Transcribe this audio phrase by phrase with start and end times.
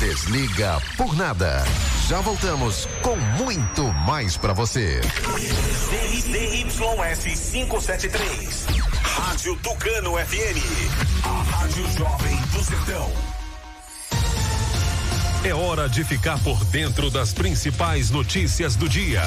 [0.00, 1.62] desliga por nada.
[2.08, 5.02] Já voltamos com muito mais para você.
[5.92, 8.66] ZYS 573.
[9.02, 10.58] Rádio Tucano FM.
[11.22, 13.12] A Rádio Jovem do Sertão.
[15.44, 19.22] É hora de ficar por dentro das principais notícias do dia.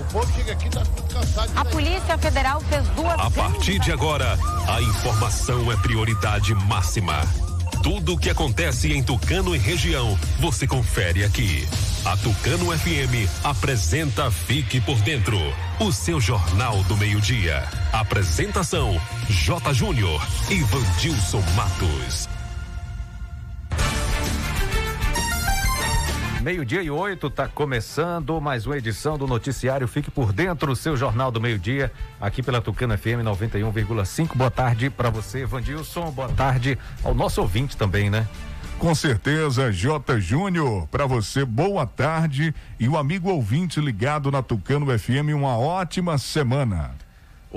[0.00, 0.82] O povo chega aqui tá
[1.12, 1.52] cansado.
[1.54, 3.20] A Polícia Federal fez duas.
[3.20, 7.45] A partir de agora, a informação é prioridade máxima.
[7.86, 11.64] Tudo o que acontece em Tucano e região, você confere aqui.
[12.04, 15.38] A Tucano FM apresenta Fique por Dentro,
[15.78, 17.62] o seu jornal do meio-dia.
[17.92, 19.72] Apresentação: J.
[19.72, 20.20] Júnior
[20.50, 22.35] e Vandilson Matos.
[26.46, 30.96] Meio-dia e oito, está começando mais uma edição do Noticiário Fique por Dentro, o seu
[30.96, 31.90] Jornal do Meio-Dia,
[32.20, 34.36] aqui pela Tucana FM 91,5.
[34.36, 36.08] Boa tarde para você, Vandilson.
[36.12, 38.28] Boa tarde ao nosso ouvinte também, né?
[38.78, 40.20] Com certeza, J.
[40.20, 46.16] Júnior, para você, boa tarde e o amigo ouvinte ligado na Tucano FM, uma ótima
[46.16, 46.94] semana.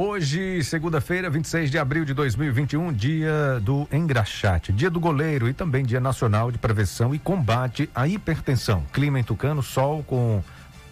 [0.02, 5.83] Hoje, segunda-feira, 26 de abril de 2021, dia do engraxate, dia do goleiro e também
[5.83, 8.81] dia nacional de prevenção e combate à hipertensão.
[8.94, 10.42] Clima em Tucano, sol com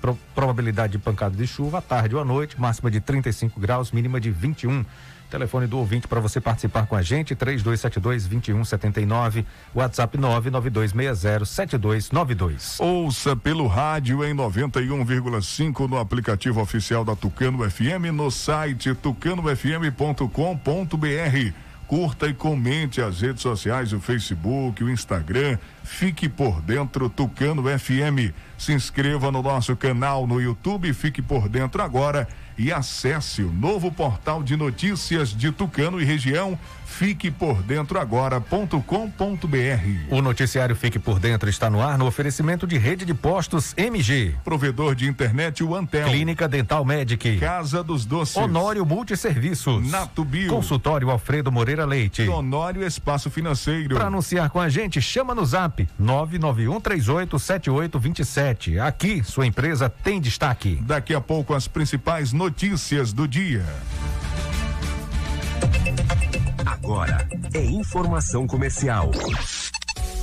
[0.02, 3.94] pro probabilidade de pancada de chuva à tarde ou à noite, máxima de 35 graus,
[3.94, 4.84] mínima de 21.
[5.30, 9.44] Telefone do ouvinte para você participar com a gente, 3272-2179,
[9.76, 12.80] WhatsApp 992607292.
[12.80, 21.68] Ouça pelo rádio em 91,5 no aplicativo oficial da Tucano FM, no site tucanofm.com.br.
[21.88, 25.58] Curta e comente as redes sociais, o Facebook, o Instagram.
[25.88, 28.34] Fique por dentro Tucano FM.
[28.58, 33.92] Se inscreva no nosso canal no YouTube, fique por dentro agora e acesse o novo
[33.92, 36.58] portal de notícias de Tucano e região.
[36.86, 38.78] Fique por dentro agora.com.br.
[40.10, 44.36] O noticiário Fique por Dentro está no ar no oferecimento de rede de postos MG.
[44.44, 46.08] Provedor de internet o Antel.
[46.08, 47.38] Clínica Dental Medic.
[47.40, 48.38] Casa dos Doces.
[48.38, 49.88] Honório Multisserviços.
[49.92, 50.50] Nato Bio.
[50.50, 52.28] Consultório Alfredo Moreira Leite.
[52.28, 53.96] Honório Espaço Financeiro.
[53.96, 58.80] Para anunciar com a gente, chama no zap 991387827.
[58.80, 60.80] Aqui, sua empresa tem destaque.
[60.82, 63.66] Daqui a pouco as principais notícias do dia.
[66.66, 69.12] Agora é informação comercial.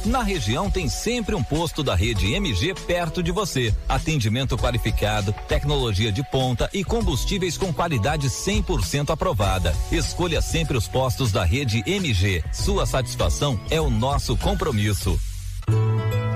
[0.04, 3.75] Na região tem sempre um posto da rede MG perto de você.
[3.88, 9.75] Atendimento qualificado, tecnologia de ponta e combustíveis com qualidade 100% aprovada.
[9.91, 12.44] Escolha sempre os postos da rede MG.
[12.53, 15.19] Sua satisfação é o nosso compromisso.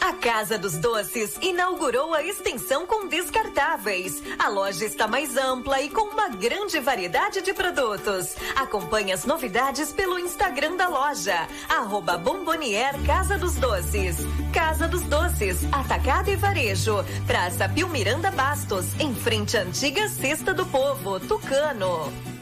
[0.00, 4.22] A Casa dos Doces inaugurou a extensão com descartáveis.
[4.38, 8.36] A loja está mais ampla e com uma grande variedade de produtos.
[8.54, 14.18] Acompanhe as novidades pelo Instagram da loja, arroba Bombonier Casa dos Doces.
[14.52, 20.54] Casa dos Doces, Atacado e Varejo, Praça Pio Miranda Bastos, em frente à antiga Cesta
[20.54, 22.33] do Povo, Tucano.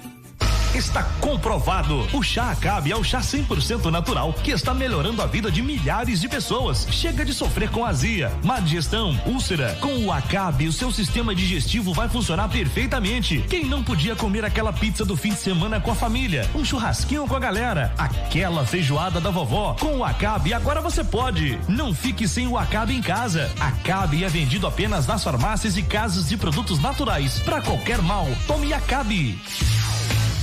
[0.75, 2.09] Está comprovado.
[2.15, 6.19] O chá Acabe é o chá 100% natural que está melhorando a vida de milhares
[6.19, 6.89] de pessoas.
[6.91, 9.77] Chega de sofrer com azia, má digestão, úlcera.
[9.83, 13.45] Com o Acabe, o seu sistema digestivo vai funcionar perfeitamente.
[13.51, 17.27] Quem não podia comer aquela pizza do fim de semana com a família, um churrasquinho
[17.27, 21.59] com a galera, aquela feijoada da vovó, com o Acabe agora você pode.
[21.69, 23.51] Não fique sem o Acabe em casa.
[23.61, 27.41] Acabe é vendido apenas nas farmácias e casas de produtos naturais.
[27.41, 29.39] Para qualquer mal, tome Acabe.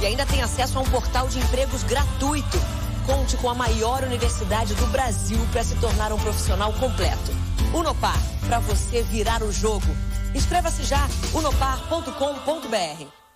[0.01, 2.59] E ainda tem acesso a um portal de empregos gratuito.
[3.05, 7.33] Conte com a maior universidade do Brasil para se tornar um profissional completo.
[7.75, 9.89] Unopar, para você virar o jogo.
[10.33, 11.05] Inscreva-se já,
[11.35, 13.24] unopar.com.br.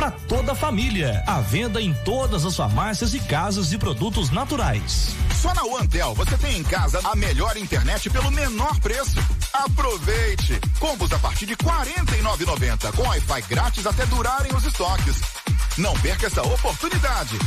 [0.00, 1.22] para toda a família.
[1.26, 5.14] À venda em todas as farmácias e casas de produtos naturais.
[5.42, 9.20] Só na OneTel você tem em casa a melhor internet pelo menor preço.
[9.52, 10.58] Aproveite!
[10.78, 15.20] Combos a partir de R$ 49,90 com Wi-Fi grátis até durarem os estoques.
[15.76, 17.38] Não perca essa oportunidade.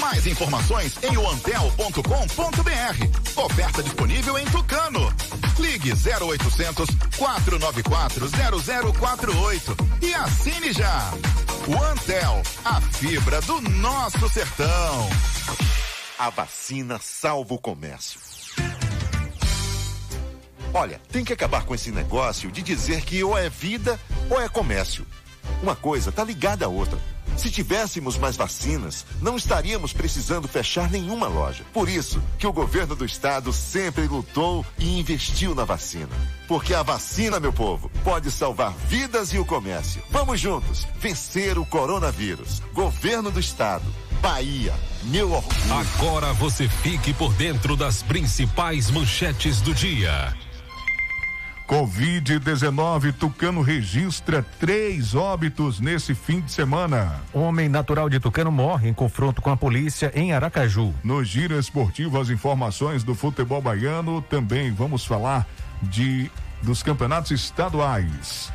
[0.00, 3.40] Mais informações em oantel.com.br.
[3.40, 5.12] Oferta disponível em Tucano.
[5.58, 11.12] Ligue 0800 494 0048 e assine já.
[11.66, 15.08] O Antel, a fibra do nosso sertão.
[16.18, 18.20] A vacina salva o comércio.
[20.72, 23.98] Olha, tem que acabar com esse negócio de dizer que ou é vida
[24.28, 25.06] ou é comércio.
[25.62, 26.98] Uma coisa tá ligada à outra.
[27.36, 31.64] Se tivéssemos mais vacinas, não estaríamos precisando fechar nenhuma loja.
[31.72, 36.08] Por isso que o governo do estado sempre lutou e investiu na vacina.
[36.46, 40.02] Porque a vacina, meu povo, pode salvar vidas e o comércio.
[40.10, 42.60] Vamos juntos vencer o coronavírus.
[42.72, 43.84] Governo do estado.
[44.20, 44.74] Bahia,
[45.04, 45.74] meu orgulho.
[45.74, 50.34] Agora você fique por dentro das principais manchetes do dia.
[51.68, 57.20] Covid-19, Tucano registra três óbitos nesse fim de semana.
[57.32, 60.94] Homem natural de Tucano morre em confronto com a polícia em Aracaju.
[61.02, 64.20] No Giro Esportivo, as informações do futebol baiano.
[64.22, 65.46] Também vamos falar
[65.82, 66.30] de
[66.62, 68.52] dos campeonatos estaduais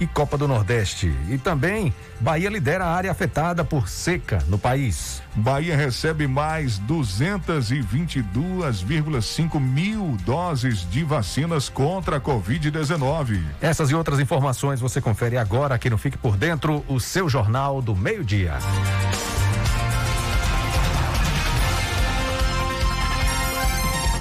[0.00, 1.12] e Copa do Nordeste.
[1.28, 5.22] E também Bahia lidera a área afetada por seca no país.
[5.34, 13.42] Bahia recebe mais 222,5 mil doses de vacinas contra a Covid-19.
[13.60, 17.82] Essas e outras informações você confere agora aqui no Fique por Dentro, o seu jornal
[17.82, 18.54] do meio-dia.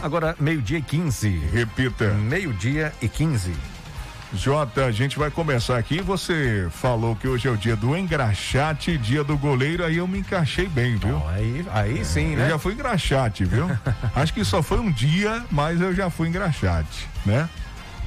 [0.02, 1.30] Agora, meio-dia e 15.
[1.52, 2.14] Repita.
[2.14, 3.75] Meio-dia e 15.
[4.34, 6.02] Jota, a gente vai começar aqui.
[6.02, 10.20] Você falou que hoje é o dia do engraxate, dia do goleiro, aí eu me
[10.20, 11.22] encaixei bem, viu?
[11.28, 12.46] Aí, aí sim, né?
[12.46, 13.68] Eu já fui engraxate, viu?
[14.16, 17.48] Acho que só foi um dia, mas eu já fui engraxate, né?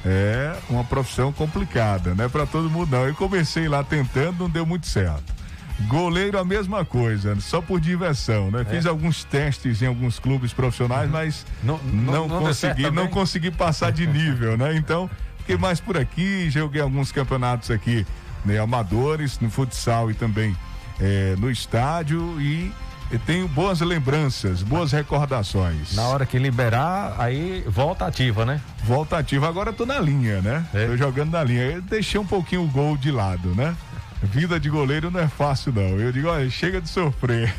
[0.05, 3.05] É uma profissão complicada, não é pra todo mundo não.
[3.05, 5.39] Eu comecei lá tentando, não deu muito certo.
[5.87, 8.61] Goleiro a mesma coisa, só por diversão, né?
[8.61, 8.65] É.
[8.65, 11.11] Fiz alguns testes em alguns clubes profissionais, uhum.
[11.11, 14.75] mas não, não, não consegui, não consegui passar de nível, né?
[14.75, 15.09] Então,
[15.49, 18.05] fiquei mais por aqui, joguei alguns campeonatos aqui,
[18.45, 20.55] né, amadores, no futsal e também
[20.99, 22.71] é, no estádio e
[23.25, 25.95] tenho boas lembranças, boas recordações.
[25.95, 28.61] Na hora que liberar, aí volta ativa, né?
[28.83, 29.47] Volta ativa.
[29.47, 30.63] Agora tô na linha, né?
[30.71, 30.85] É.
[30.85, 31.63] Tô jogando na linha.
[31.63, 33.75] Eu deixei um pouquinho o gol de lado, né?
[34.21, 35.99] Vida de goleiro não é fácil, não.
[35.99, 37.51] Eu digo, olha, chega de sofrer.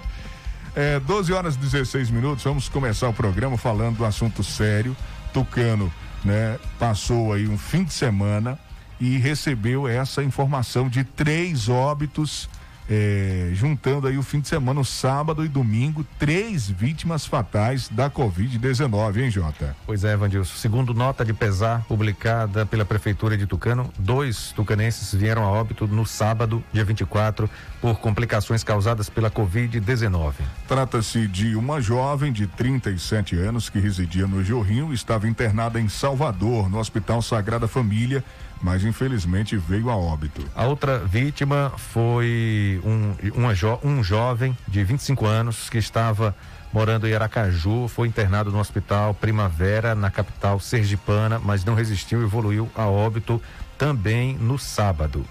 [0.76, 4.94] é, 12 horas e 16 minutos, vamos começar o programa falando do assunto sério.
[5.32, 5.90] Tucano
[6.26, 8.58] né, passou aí um fim de semana
[9.00, 12.48] e recebeu essa informação de três óbitos
[12.88, 18.08] é, juntando aí o fim de semana, o sábado e domingo, três vítimas fatais da
[18.08, 19.76] Covid-19, hein, Jota?
[19.84, 20.54] Pois é, Vandilson.
[20.56, 26.06] Segundo nota de pesar publicada pela Prefeitura de Tucano, dois tucanenses vieram a óbito no
[26.06, 27.50] sábado, dia 24,
[27.86, 30.32] por complicações causadas pela Covid-19.
[30.66, 36.68] Trata-se de uma jovem de 37 anos que residia no Jorrinho, estava internada em Salvador,
[36.68, 38.24] no Hospital Sagrada Família
[38.60, 40.42] mas infelizmente veio a óbito.
[40.54, 46.34] A outra vítima foi um, jo, um jovem de 25 anos que estava
[46.72, 52.24] morando em Aracaju, foi internado no Hospital Primavera, na capital sergipana, mas não resistiu e
[52.24, 53.40] evoluiu a óbito
[53.76, 55.24] também no sábado.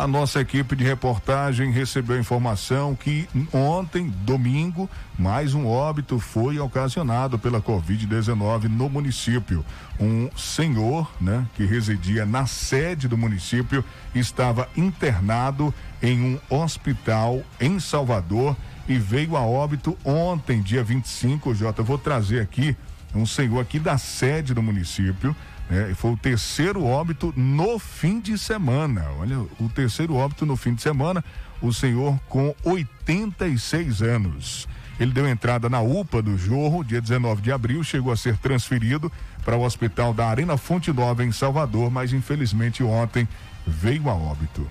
[0.00, 4.88] A nossa equipe de reportagem recebeu informação que ontem, domingo,
[5.18, 9.62] mais um óbito foi ocasionado pela Covid-19 no município.
[10.00, 17.78] Um senhor, né, que residia na sede do município, estava internado em um hospital em
[17.78, 18.56] Salvador
[18.88, 21.82] e veio a óbito ontem, dia 25, Jota.
[21.82, 22.74] Eu vou trazer aqui
[23.14, 25.36] um senhor aqui da sede do município.
[25.70, 29.06] Né, foi o terceiro óbito no fim de semana.
[29.18, 31.24] Olha, o terceiro óbito no fim de semana.
[31.62, 34.68] O senhor com 86 anos.
[34.98, 39.10] Ele deu entrada na UPA do Jorro, dia 19 de abril, chegou a ser transferido
[39.44, 43.26] para o hospital da Arena Fonte Nova, em Salvador, mas infelizmente ontem
[43.66, 44.66] veio a óbito.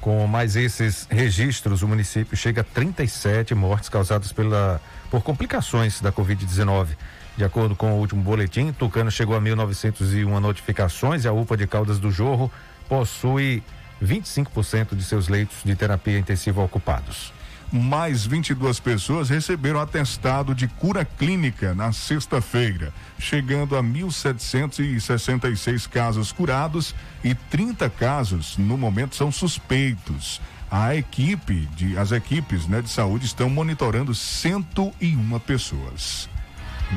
[0.00, 6.10] Com mais esses registros, o município chega a 37 mortes causadas pela, por complicações da
[6.10, 6.88] Covid-19.
[7.36, 11.66] De acordo com o último boletim, Tucano chegou a 1.901 notificações e a UPA de
[11.66, 12.50] Caldas do Jorro
[12.88, 13.62] possui
[14.02, 17.32] 25% de seus leitos de terapia intensiva ocupados
[17.72, 26.94] mais 22 pessoas receberam atestado de cura clínica na sexta-feira, chegando a 1.766 casos curados
[27.24, 30.38] e 30 casos no momento são suspeitos.
[30.70, 36.28] A equipe de as equipes, né, de saúde estão monitorando 101 pessoas.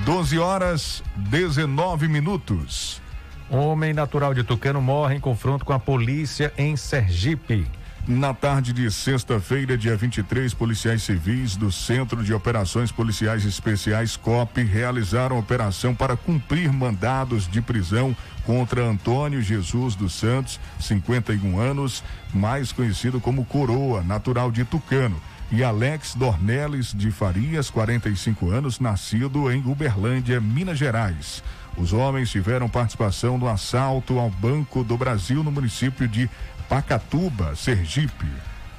[0.03, 3.01] 12 horas 19 minutos.
[3.49, 7.65] Homem natural de Tucano morre em confronto com a polícia em Sergipe.
[8.07, 14.61] Na tarde de sexta-feira, dia 23, policiais civis do Centro de Operações Policiais Especiais COP
[14.63, 22.71] realizaram operação para cumprir mandados de prisão contra Antônio Jesus dos Santos, 51 anos, mais
[22.71, 25.19] conhecido como Coroa, natural de Tucano,
[25.51, 31.43] e Alex Dornelles de Farias, 45 anos, nascido em Uberlândia, Minas Gerais.
[31.77, 36.29] Os homens tiveram participação no assalto ao Banco do Brasil no município de
[36.69, 38.27] Pacatuba, Sergipe.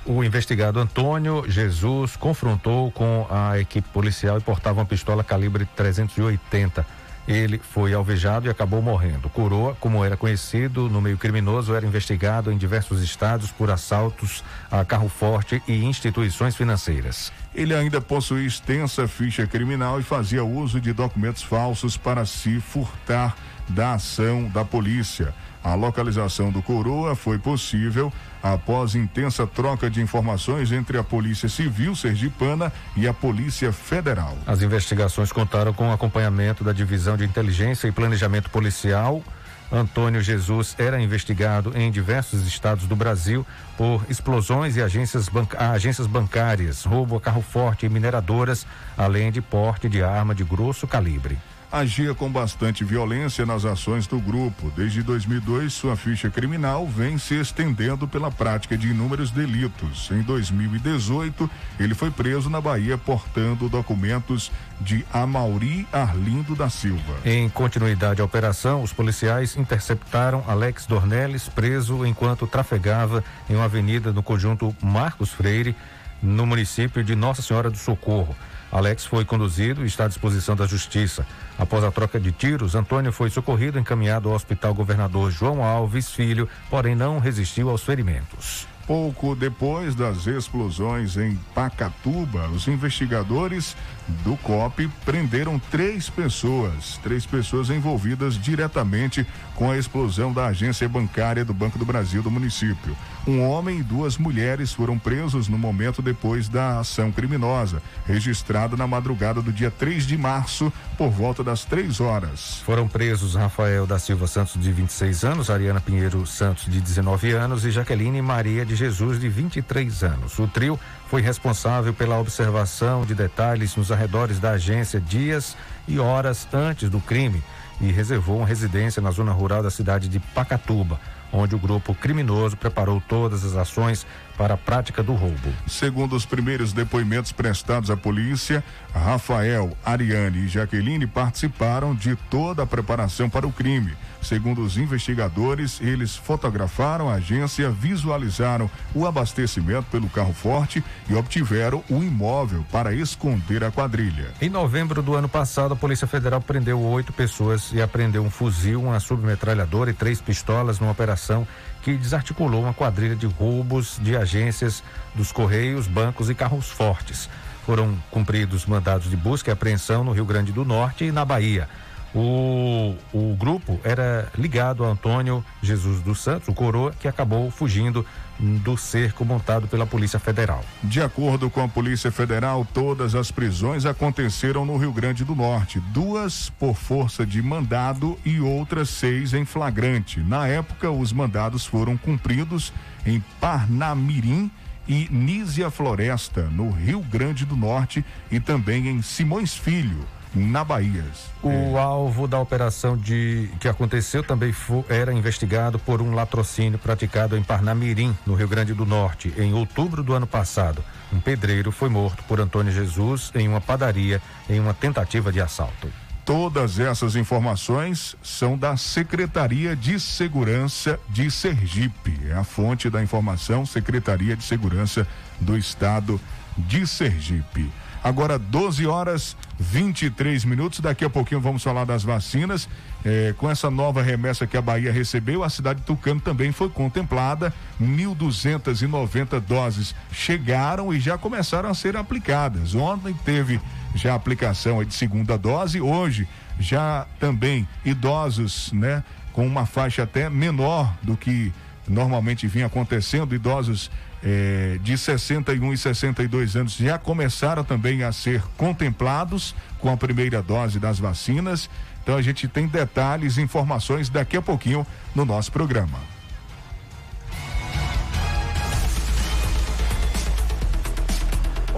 [0.04, 6.86] O investigado Antônio Jesus confrontou com a equipe policial e portava uma pistola calibre 380.
[7.26, 9.28] Ele foi alvejado e acabou morrendo.
[9.28, 14.84] Coroa, como era conhecido no meio criminoso, era investigado em diversos estados por assaltos a
[14.84, 17.32] carro forte e instituições financeiras.
[17.54, 23.36] Ele ainda possuía extensa ficha criminal e fazia uso de documentos falsos para se furtar
[23.68, 25.34] da ação da polícia.
[25.64, 28.12] A localização do Coroa foi possível
[28.52, 34.36] após intensa troca de informações entre a Polícia Civil Sergipana e a Polícia Federal.
[34.46, 39.22] As investigações contaram com o acompanhamento da Divisão de Inteligência e Planejamento Policial.
[39.70, 43.44] Antônio Jesus era investigado em diversos estados do Brasil
[43.76, 45.72] por explosões e agências, banca...
[45.72, 48.64] agências bancárias, roubo a carro forte e mineradoras,
[48.96, 51.36] além de porte de arma de grosso calibre
[51.70, 54.72] agia com bastante violência nas ações do grupo.
[54.76, 60.10] Desde 2002, sua ficha criminal vem se estendendo pela prática de inúmeros delitos.
[60.10, 67.16] Em 2018, ele foi preso na Bahia portando documentos de Amauri Arlindo da Silva.
[67.24, 74.12] Em continuidade à operação, os policiais interceptaram Alex Dornelles, preso enquanto trafegava em uma avenida
[74.12, 75.74] no conjunto Marcos Freire,
[76.22, 78.34] no município de Nossa Senhora do Socorro.
[78.70, 81.26] Alex foi conduzido e está à disposição da Justiça.
[81.58, 86.10] Após a troca de tiros, Antônio foi socorrido e encaminhado ao Hospital Governador João Alves
[86.10, 88.66] Filho, porém não resistiu aos ferimentos.
[88.86, 93.76] Pouco depois das explosões em Pacatuba, os investigadores
[94.22, 99.26] do COP prenderam três pessoas, três pessoas envolvidas diretamente
[99.56, 102.96] com a explosão da agência bancária do Banco do Brasil do município.
[103.26, 108.86] Um homem e duas mulheres foram presos no momento depois da ação criminosa, registrada na
[108.86, 112.62] madrugada do dia 3 de março, por volta das três horas.
[112.64, 117.64] Foram presos Rafael da Silva Santos, de 26 anos, Ariana Pinheiro Santos, de 19 anos,
[117.64, 120.38] e Jaqueline Maria de Jesus, de 23 anos.
[120.38, 120.78] O trio
[121.08, 125.56] foi responsável pela observação de detalhes nos arredores da agência dias
[125.88, 127.42] e horas antes do crime
[127.80, 131.00] e reservou uma residência na zona rural da cidade de Pacatuba,
[131.32, 134.06] onde o grupo criminoso preparou todas as ações
[134.36, 135.52] para a prática do roubo.
[135.66, 138.62] Segundo os primeiros depoimentos prestados à polícia,
[138.94, 143.94] Rafael, Ariane e Jaqueline participaram de toda a preparação para o crime.
[144.22, 151.84] Segundo os investigadores, eles fotografaram a agência, visualizaram o abastecimento pelo carro forte e obtiveram
[151.88, 154.32] o imóvel para esconder a quadrilha.
[154.40, 158.82] Em novembro do ano passado, a Polícia Federal prendeu oito pessoas e apreendeu um fuzil,
[158.82, 161.46] uma submetralhadora e três pistolas numa operação
[161.86, 164.82] que desarticulou uma quadrilha de roubos de agências
[165.14, 167.30] dos Correios, bancos e carros fortes.
[167.64, 171.68] Foram cumpridos mandados de busca e apreensão no Rio Grande do Norte e na Bahia.
[172.16, 178.06] O, o grupo era ligado a Antônio Jesus dos Santos, o coroa, que acabou fugindo
[178.40, 180.64] do cerco montado pela Polícia Federal.
[180.82, 185.78] De acordo com a Polícia Federal, todas as prisões aconteceram no Rio Grande do Norte,
[185.78, 190.20] duas por força de mandado e outras seis em flagrante.
[190.20, 192.72] Na época, os mandados foram cumpridos
[193.04, 194.50] em Parnamirim
[194.88, 200.06] e Nísia Floresta, no Rio Grande do Norte, e também em Simões Filho,
[200.36, 201.04] na Bahia.
[201.42, 201.78] O é.
[201.78, 207.42] alvo da operação de que aconteceu também foi, era investigado por um latrocínio praticado em
[207.42, 210.84] Parnamirim, no Rio Grande do Norte, em outubro do ano passado.
[211.12, 215.90] Um pedreiro foi morto por Antônio Jesus em uma padaria em uma tentativa de assalto.
[216.24, 222.18] Todas essas informações são da Secretaria de Segurança de Sergipe.
[222.28, 225.06] É a fonte da informação, Secretaria de Segurança
[225.40, 226.20] do Estado
[226.58, 227.70] de Sergipe.
[228.06, 230.78] Agora 12 horas 23 minutos.
[230.78, 232.68] Daqui a pouquinho vamos falar das vacinas.
[233.04, 236.68] É, com essa nova remessa que a Bahia recebeu, a cidade de Tucano também foi
[236.68, 237.52] contemplada.
[237.82, 242.76] 1.290 doses chegaram e já começaram a ser aplicadas.
[242.76, 243.60] Ontem teve
[243.96, 246.28] já a aplicação de segunda dose, hoje
[246.60, 251.52] já também idosos, né, com uma faixa até menor do que
[251.88, 253.90] normalmente vinha acontecendo, idosos
[254.22, 260.42] eh, de 61 e 62 anos já começaram também a ser contemplados com a primeira
[260.42, 261.68] dose das vacinas.
[262.02, 266.15] Então a gente tem detalhes, informações daqui a pouquinho no nosso programa.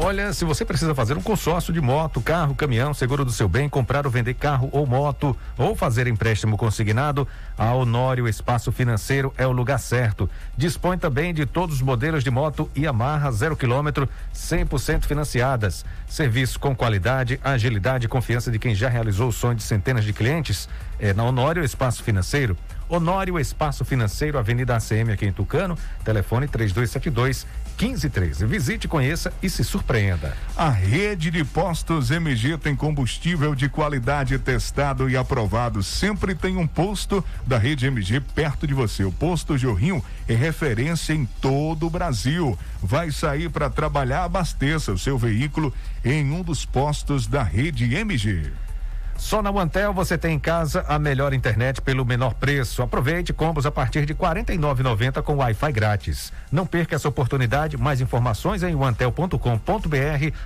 [0.00, 3.68] Olha, se você precisa fazer um consórcio de moto, carro, caminhão, seguro do seu bem,
[3.68, 7.26] comprar ou vender carro ou moto, ou fazer empréstimo consignado,
[7.58, 10.30] a Honório Espaço Financeiro é o lugar certo.
[10.56, 15.84] Dispõe também de todos os modelos de moto Yamaha zero quilômetro, 100% financiadas.
[16.06, 20.12] Serviço com qualidade, agilidade e confiança de quem já realizou o sonho de centenas de
[20.12, 20.68] clientes.
[21.00, 22.56] É na Honório Espaço Financeiro.
[22.88, 27.46] Honório Espaço Financeiro, Avenida ACM aqui em Tucano, telefone 3272
[27.78, 28.44] 1513.
[28.46, 30.36] Visite, conheça e se surpreenda.
[30.56, 35.82] A rede de postos MG tem combustível de qualidade testado e aprovado.
[35.82, 39.04] Sempre tem um posto da rede MG perto de você.
[39.04, 42.58] O posto Jorrinho é referência em todo o Brasil.
[42.82, 45.72] Vai sair para trabalhar, abasteça o seu veículo
[46.04, 48.50] em um dos postos da rede MG.
[49.18, 52.82] Só na Antel você tem em casa a melhor internet pelo menor preço.
[52.82, 56.32] Aproveite combos a partir de R$ 49,90 com Wi-Fi grátis.
[56.52, 57.76] Não perca essa oportunidade.
[57.76, 59.36] Mais informações em antel.com.br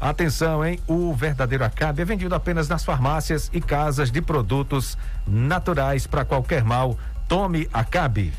[0.00, 0.80] Atenção, hein?
[0.86, 4.96] O verdadeiro Acabe é vendido apenas nas farmácias e casas de produtos
[5.28, 6.98] naturais para qualquer mal.
[7.28, 8.32] Tome Acabe.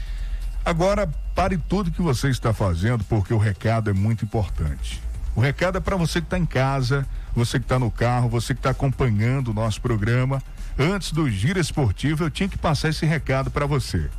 [0.66, 5.04] Agora, pare tudo que você está fazendo, porque o recado é muito importante.
[5.36, 8.54] O recado é para você que está em casa, você que está no carro, você
[8.54, 10.42] que está acompanhando o nosso programa.
[10.80, 14.10] Antes do giro esportivo, eu tinha que passar esse recado para você.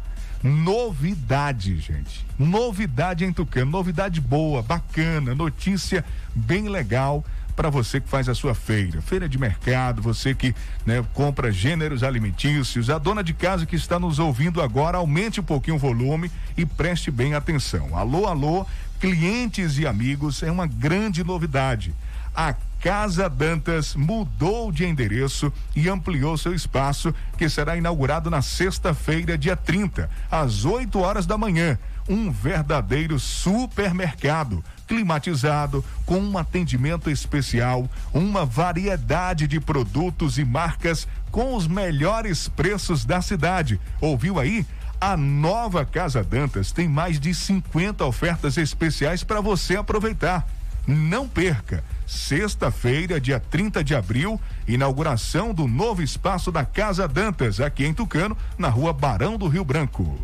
[0.42, 2.26] Novidade, gente.
[2.38, 7.24] Novidade em Tucano, novidade boa, bacana, notícia bem legal
[7.56, 12.02] para você que faz a sua feira, feira de mercado, você que né, compra gêneros
[12.02, 16.30] alimentícios, a dona de casa que está nos ouvindo agora, aumente um pouquinho o volume
[16.56, 17.96] e preste bem atenção.
[17.96, 18.66] Alô, alô,
[19.00, 21.94] clientes e amigos, é uma grande novidade.
[22.34, 29.38] A Casa Dantas mudou de endereço e ampliou seu espaço, que será inaugurado na sexta-feira,
[29.38, 31.78] dia 30, às 8 horas da manhã.
[32.06, 41.54] Um verdadeiro supermercado climatizado, com um atendimento especial, uma variedade de produtos e marcas com
[41.54, 43.80] os melhores preços da cidade.
[44.00, 44.64] Ouviu aí?
[45.00, 50.46] A nova Casa Dantas tem mais de 50 ofertas especiais para você aproveitar.
[50.86, 51.84] Não perca!
[52.06, 58.36] Sexta-feira, dia 30 de abril, inauguração do novo espaço da Casa Dantas, aqui em Tucano,
[58.56, 60.18] na rua Barão do Rio Branco.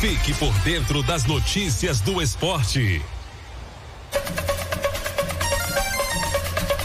[0.00, 3.02] Fique por dentro das notícias do esporte.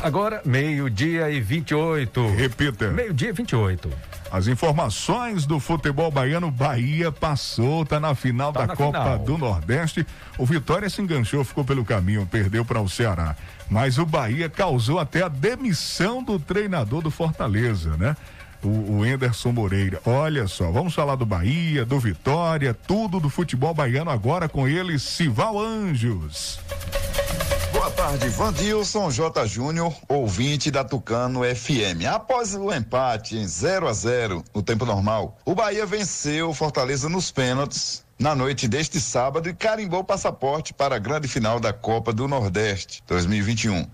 [0.04, 2.28] Agora, meio-dia e 28.
[2.36, 2.90] Repita.
[2.92, 3.90] Meio-dia e 28.
[4.32, 9.20] As informações do futebol baiano, Bahia passou, tá na final Tá da na Copa final.
[9.20, 10.06] do Nordeste.
[10.38, 13.36] O Vitória se enganchou, ficou pelo caminho, perdeu para o Ceará.
[13.70, 18.16] Mas o Bahia causou até a demissão do treinador do Fortaleza, né?
[18.66, 20.02] O, o Enderson Moreira.
[20.04, 24.98] Olha só, vamos falar do Bahia, do Vitória, tudo do futebol baiano agora com ele,
[24.98, 26.60] Sival Anjos.
[27.72, 29.46] Boa tarde, Vandilson J.
[29.46, 32.06] Júnior, ouvinte da Tucano FM.
[32.12, 37.08] Após o empate em 0 a 0 no tempo normal, o Bahia venceu o Fortaleza
[37.08, 41.72] nos pênaltis na noite deste sábado e carimbou o passaporte para a grande final da
[41.72, 43.86] Copa do Nordeste 2021.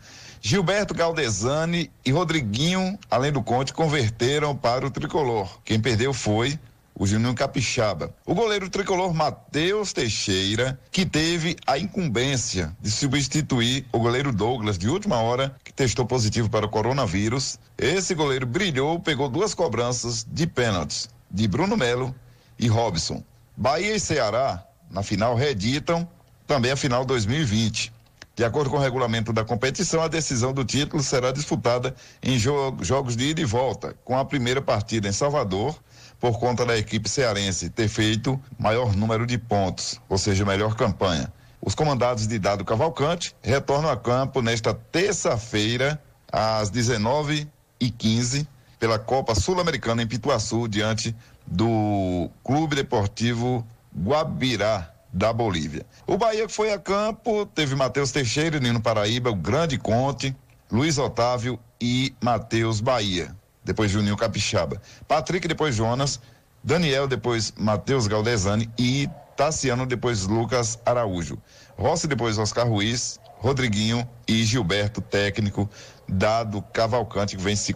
[0.44, 5.62] Gilberto Galdesani e Rodriguinho, além do Conte, converteram para o tricolor.
[5.64, 6.60] Quem perdeu foi
[6.96, 8.12] o Juninho Capixaba.
[8.26, 14.90] O goleiro tricolor Matheus Teixeira, que teve a incumbência de substituir o goleiro Douglas de
[14.90, 17.60] última hora, que testou positivo para o coronavírus.
[17.78, 22.16] Esse goleiro brilhou, pegou duas cobranças de pênaltis de Bruno Melo
[22.58, 23.24] e Robson.
[23.56, 26.10] Bahia e Ceará, na final, reeditam
[26.48, 27.94] também a final 2020.
[28.42, 32.76] De acordo com o regulamento da competição, a decisão do título será disputada em jo
[32.82, 35.80] jogos de ida e volta, com a primeira partida em Salvador,
[36.20, 41.32] por conta da equipe cearense ter feito maior número de pontos, ou seja, melhor campanha.
[41.62, 46.02] Os comandados de Dado Cavalcante retornam a campo nesta terça-feira,
[46.32, 48.48] às 19h15,
[48.80, 53.64] pela Copa Sul-Americana em Pituaçu, diante do Clube Deportivo
[53.96, 55.86] Guabirá da Bolívia.
[56.08, 60.36] O Bahia que foi a campo teve Matheus Teixeira, Nino Paraíba, o Grande Conte,
[60.71, 63.36] Luiz Otávio e Matheus Bahia.
[63.63, 64.82] Depois Juninho Capixaba.
[65.08, 66.19] Patrick, depois Jonas.
[66.63, 68.69] Daniel, depois Matheus Galdesani.
[68.78, 71.38] E Tassiano, depois Lucas Araújo.
[71.78, 73.19] Rossi, depois Oscar Ruiz.
[73.41, 75.67] Rodriguinho e Gilberto, técnico,
[76.08, 77.74] dado Cavalcante, que vem se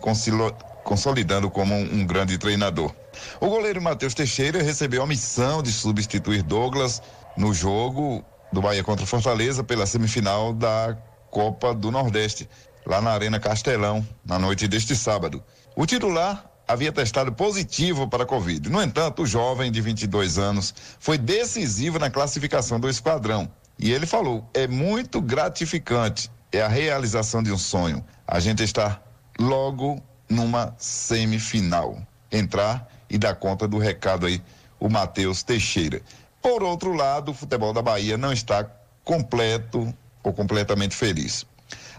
[0.84, 2.94] consolidando como um grande treinador.
[3.42, 7.02] O goleiro Matheus Teixeira recebeu a missão de substituir Douglas
[7.38, 10.98] no jogo do Bahia contra o Fortaleza pela semifinal da
[11.30, 12.50] Copa do Nordeste,
[12.86, 15.44] lá na Arena Castelão, na noite deste sábado.
[15.76, 18.70] O titular havia testado positivo para a Covid.
[18.70, 23.52] No entanto, o jovem de 22 anos foi decisivo na classificação do esquadrão.
[23.78, 28.04] E ele falou: é muito gratificante, é a realização de um sonho.
[28.26, 29.02] A gente está
[29.40, 32.02] logo numa semifinal.
[32.32, 34.42] Entrar e dar conta do recado aí,
[34.80, 36.02] o Matheus Teixeira.
[36.46, 38.70] Por outro lado, o futebol da Bahia não está
[39.04, 41.44] completo ou completamente feliz.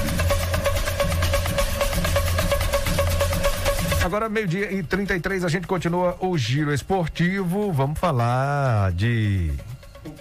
[4.01, 7.69] Agora, meio-dia e 33, a gente continua o giro esportivo.
[7.71, 9.51] Vamos falar de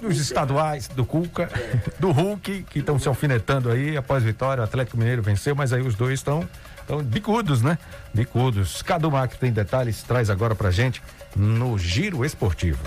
[0.01, 1.51] dos estaduais, do Cuca,
[1.99, 4.61] do Hulk, que estão se alfinetando aí após vitória.
[4.61, 6.49] O Atlético Mineiro venceu, mas aí os dois estão
[6.89, 7.79] estão bicudos, né?
[8.15, 8.81] Bicudos.
[8.81, 11.03] Cadu Mac tem detalhes, traz agora pra gente
[11.37, 12.79] no Giro Esportivo.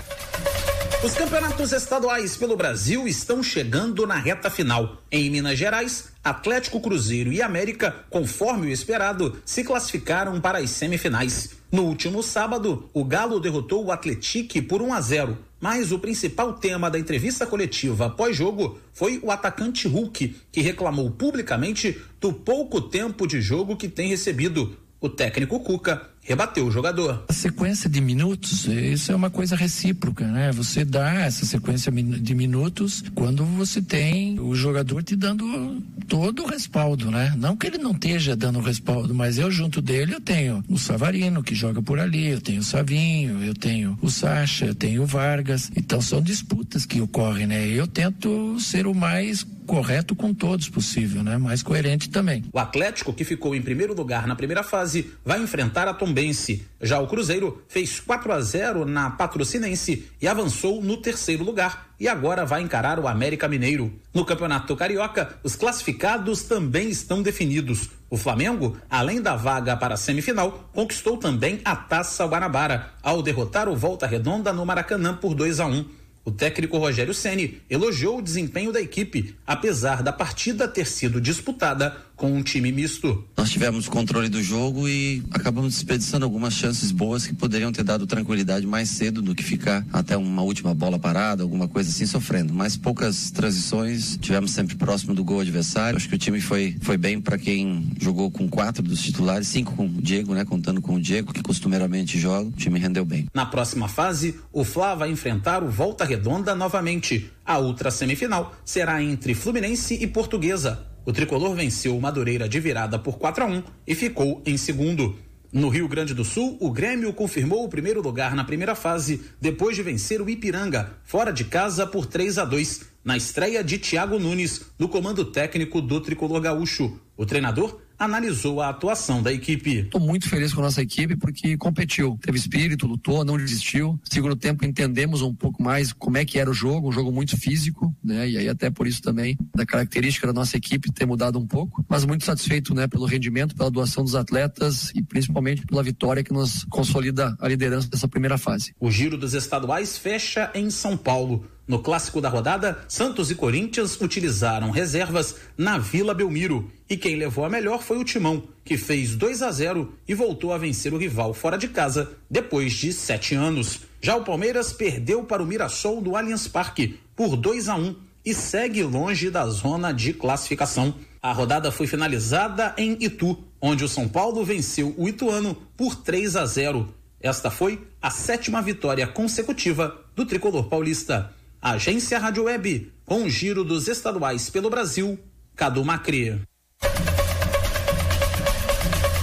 [1.04, 5.02] Os campeonatos estaduais pelo Brasil estão chegando na reta final.
[5.10, 11.50] Em Minas Gerais, Atlético Cruzeiro e América, conforme o esperado, se classificaram para as semifinais.
[11.72, 15.38] No último sábado, o Galo derrotou o Atletique por 1 a 0.
[15.62, 22.02] Mas o principal tema da entrevista coletiva pós-jogo foi o atacante Hulk, que reclamou publicamente
[22.20, 24.76] do pouco tempo de jogo que tem recebido.
[25.00, 27.24] O técnico Cuca rebateu o jogador.
[27.28, 30.52] A sequência de minutos, isso é uma coisa recíproca, né?
[30.52, 36.46] Você dá essa sequência de minutos quando você tem o jogador te dando todo o
[36.46, 37.34] respaldo, né?
[37.36, 41.42] Não que ele não esteja dando respaldo, mas eu junto dele eu tenho o Savarino
[41.42, 45.06] que joga por ali, eu tenho o Savinho, eu tenho o Sacha, eu tenho o
[45.06, 45.70] Vargas.
[45.76, 47.66] Então são disputas que ocorrem, né?
[47.66, 51.38] Eu tento ser o mais correto com todos possível, né?
[51.38, 52.44] Mais coerente também.
[52.52, 56.66] O Atlético, que ficou em primeiro lugar na primeira fase, vai enfrentar a Tombense.
[56.80, 62.06] Já o Cruzeiro fez 4 a 0 na Patrocinense e avançou no terceiro lugar e
[62.06, 63.90] agora vai encarar o América Mineiro.
[64.12, 67.88] No Campeonato Carioca, os classificados também estão definidos.
[68.10, 73.70] O Flamengo, além da vaga para a semifinal, conquistou também a Taça Guanabara ao derrotar
[73.70, 76.02] o Volta Redonda no Maracanã por 2 a 1.
[76.24, 81.96] O técnico Rogério Ceni elogiou o desempenho da equipe, apesar da partida ter sido disputada
[82.22, 83.24] com um time misto.
[83.36, 88.06] Nós tivemos controle do jogo e acabamos desperdiçando algumas chances boas que poderiam ter dado
[88.06, 92.54] tranquilidade mais cedo do que ficar até uma última bola parada, alguma coisa assim sofrendo.
[92.54, 95.96] Mas poucas transições, tivemos sempre próximo do gol adversário.
[95.96, 99.74] Acho que o time foi, foi bem para quem jogou com quatro dos titulares, cinco
[99.74, 100.44] com o Diego, né?
[100.44, 102.50] Contando com o Diego, que costumeiramente joga.
[102.50, 103.26] O time rendeu bem.
[103.34, 107.32] Na próxima fase, o Fla vai enfrentar o Volta Redonda novamente.
[107.44, 110.91] A outra semifinal será entre Fluminense e Portuguesa.
[111.04, 115.16] O tricolor venceu o Madureira de virada por 4 a 1 e ficou em segundo.
[115.52, 119.74] No Rio Grande do Sul, o Grêmio confirmou o primeiro lugar na primeira fase, depois
[119.74, 124.18] de vencer o Ipiranga, fora de casa por 3 a 2, na estreia de Thiago
[124.18, 127.00] Nunes, no comando técnico do tricolor gaúcho.
[127.16, 129.78] O treinador analisou a atuação da equipe.
[129.78, 133.98] Estou muito feliz com a nossa equipe porque competiu, teve espírito, lutou, não desistiu.
[134.02, 137.36] Segundo tempo entendemos um pouco mais como é que era o jogo, um jogo muito
[137.38, 138.28] físico, né?
[138.28, 141.84] E aí até por isso também da característica da nossa equipe ter mudado um pouco,
[141.88, 146.32] mas muito satisfeito, né, pelo rendimento, pela doação dos atletas e principalmente pela vitória que
[146.32, 148.74] nos consolida a liderança dessa primeira fase.
[148.80, 151.46] O giro dos estaduais fecha em São Paulo.
[151.66, 156.70] No clássico da rodada, Santos e Corinthians utilizaram reservas na Vila Belmiro.
[156.90, 160.52] E quem levou a melhor foi o Timão, que fez 2 a 0 e voltou
[160.52, 163.82] a vencer o rival fora de casa depois de sete anos.
[164.00, 167.94] Já o Palmeiras perdeu para o Mirassol do Allianz Parque por 2 a 1
[168.24, 170.94] e segue longe da zona de classificação.
[171.22, 176.34] A rodada foi finalizada em Itu, onde o São Paulo venceu o Ituano por 3
[176.34, 176.92] a 0.
[177.20, 181.32] Esta foi a sétima vitória consecutiva do tricolor paulista.
[181.62, 185.16] Agência Rádio Web, com o giro dos estaduais pelo Brasil,
[185.54, 186.42] Cadu Macri.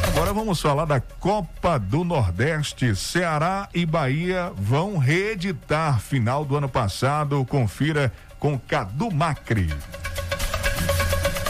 [0.08, 2.96] Agora vamos falar da Copa do Nordeste.
[2.96, 7.44] Ceará e Bahia vão reeditar final do ano passado.
[7.44, 9.68] Confira com Cadu Macri.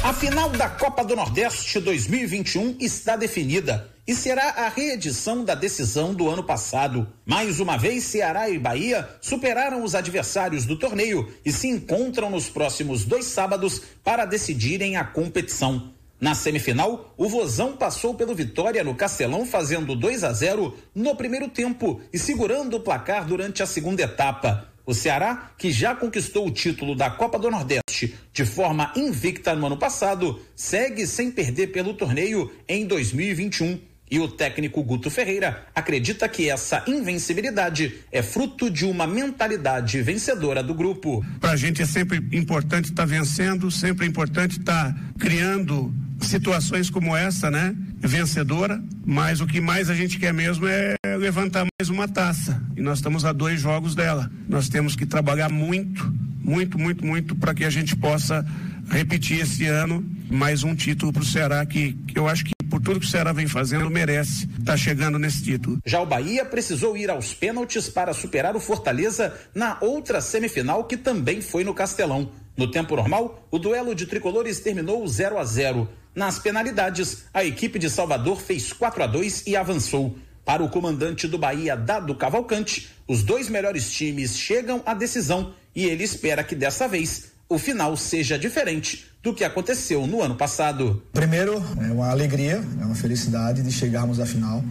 [0.02, 6.15] A final da Copa do Nordeste 2021 está definida e será a reedição da decisão
[6.15, 7.08] do ano passado.
[7.24, 12.50] Mais uma vez, Ceará e Bahia superaram os adversários do torneio e se encontram nos
[12.50, 15.93] próximos dois sábados para decidirem a competição.
[16.19, 21.48] Na semifinal, o Vozão passou pelo Vitória no Castelão, fazendo 2 a 0 no primeiro
[21.48, 24.69] tempo e segurando o placar durante a segunda etapa.
[24.88, 29.67] O Ceará, que já conquistou o título da Copa do Nordeste de forma invicta no
[29.67, 33.88] ano passado, segue sem perder pelo torneio em 2021.
[34.12, 40.63] E o técnico Guto Ferreira acredita que essa invencibilidade é fruto de uma mentalidade vencedora
[40.63, 41.24] do grupo.
[41.39, 45.93] Para a gente é sempre importante estar tá vencendo, sempre é importante estar tá criando
[46.22, 47.76] situações como essa, né?
[48.00, 52.62] Vencedora, mas o que mais a gente quer mesmo é levantar mais uma taça.
[52.76, 54.30] E nós estamos a dois jogos dela.
[54.48, 56.12] Nós temos que trabalhar muito,
[56.43, 58.45] muito, muito, muito para que a gente possa
[58.89, 62.80] repetir esse ano mais um título para o Ceará que, que eu acho que por
[62.82, 65.80] tudo que o Ceará vem fazendo, merece estar tá chegando nesse título.
[65.86, 70.95] Já o Bahia precisou ir aos pênaltis para superar o Fortaleza na outra semifinal que
[70.95, 72.32] também foi no Castelão.
[72.56, 75.89] No tempo normal, o duelo de tricolores terminou 0 a 0.
[76.13, 80.17] Nas penalidades, a equipe de Salvador fez 4 a 2 e avançou.
[80.45, 85.86] Para o comandante do Bahia, Dado Cavalcante, os dois melhores times chegam à decisão e
[85.86, 91.02] ele espera que dessa vez o final seja diferente do que aconteceu no ano passado.
[91.12, 94.64] Primeiro, é uma alegria, é uma felicidade de chegarmos à final,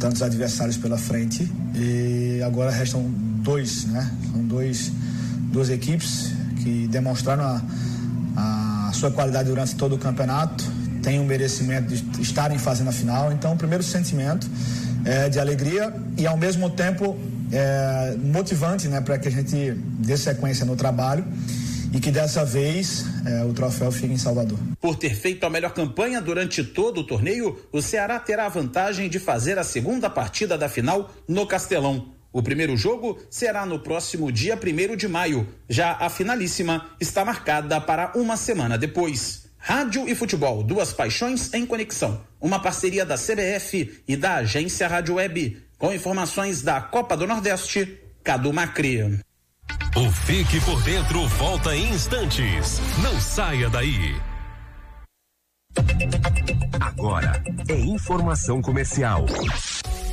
[0.00, 4.10] tantos adversários pela frente e agora restam dois, né?
[4.32, 4.90] São dois,
[5.52, 7.44] duas equipes que demonstraram
[8.34, 10.64] a, a sua qualidade durante todo o campeonato,
[11.02, 13.30] têm o merecimento de estarem fazendo a final.
[13.30, 14.48] Então, o primeiro sentimento
[15.04, 17.14] é de alegria e ao mesmo tempo
[17.52, 21.22] é, motivante, né, para que a gente dê sequência no trabalho
[21.92, 24.58] e que dessa vez é, o troféu fique em Salvador.
[24.80, 29.08] Por ter feito a melhor campanha durante todo o torneio, o Ceará terá a vantagem
[29.08, 32.14] de fazer a segunda partida da final no Castelão.
[32.32, 35.48] O primeiro jogo será no próximo dia 1 de maio.
[35.68, 39.46] Já a finalíssima está marcada para uma semana depois.
[39.56, 42.20] Rádio e futebol, duas paixões em conexão.
[42.40, 45.62] Uma parceria da CBF e da agência Rádio Web.
[45.78, 49.18] Com informações da Copa do Nordeste, Cadu Macri.
[49.96, 52.80] O Fique por Dentro volta em instantes.
[53.02, 54.16] Não saia daí.
[56.80, 59.24] Agora é informação comercial.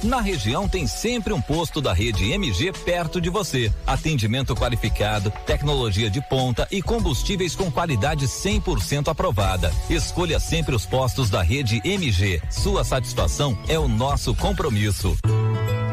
[0.03, 3.71] Na região tem sempre um posto da rede MG perto de você.
[3.87, 9.71] Atendimento qualificado, tecnologia de ponta e combustíveis com qualidade 100% aprovada.
[9.89, 12.41] Escolha sempre os postos da rede MG.
[12.49, 15.15] Sua satisfação é o nosso compromisso.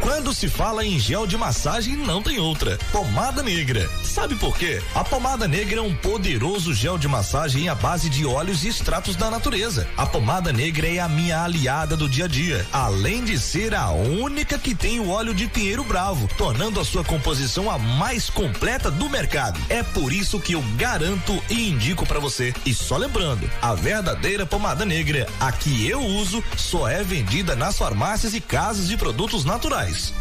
[0.00, 2.78] Quando se fala em gel de massagem, não tem outra.
[2.90, 3.88] Pomada negra.
[4.02, 4.82] Sabe por quê?
[4.94, 9.16] A pomada negra é um poderoso gel de massagem à base de óleos e extratos
[9.16, 9.86] da natureza.
[9.96, 13.90] A pomada negra é a minha aliada do dia a dia, além de ser a
[13.90, 18.90] única que tem o óleo de pinheiro bravo, tornando a sua composição a mais completa
[18.90, 19.60] do mercado.
[19.68, 22.52] É por isso que eu garanto e indico para você.
[22.66, 27.78] E só lembrando, a verdadeira pomada negra, a que eu uso, só é vendida nas
[27.78, 30.14] farmácias e casas de produtos naturais.